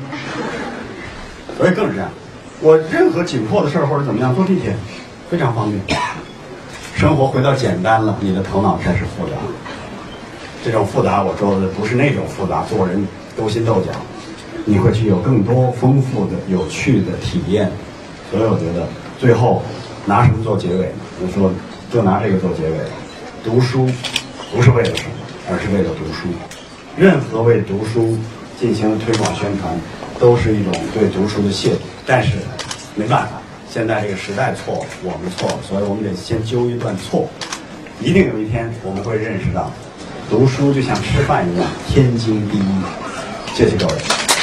[1.57, 2.11] 所以更是这样。
[2.61, 4.75] 我任何紧迫的事儿或者怎么样，坐地铁
[5.31, 5.81] 非常方便。
[6.95, 9.33] 生活回到简单了，你的头脑开始复杂。
[10.65, 13.07] 这种复杂，我说的不是那种复杂，做人
[13.37, 13.91] 勾心斗角，
[14.65, 17.71] 你会去有更多丰富的、有趣的体验。
[18.31, 18.87] 所以我觉得，
[19.19, 19.63] 最后
[20.07, 20.95] 拿什么做结尾呢？
[21.21, 21.53] 我说，
[21.93, 22.77] 就拿这个做结尾。
[23.43, 23.91] 读书
[24.55, 25.11] 不是为了什么，
[25.51, 26.29] 而是为了读书。
[26.97, 28.17] 任何为读书
[28.59, 29.77] 进行推广宣传，
[30.19, 31.77] 都是一种对读书的亵渎。
[32.07, 32.39] 但是，
[32.95, 33.33] 没办法，
[33.75, 37.29] 现在这个时代错了，我们错了，所以我们得先纠一段错。
[38.01, 39.69] 一定有一天我们会认识到，
[40.31, 42.83] 读书就像吃饭一样天经地义。
[43.53, 44.34] 谢谢各位。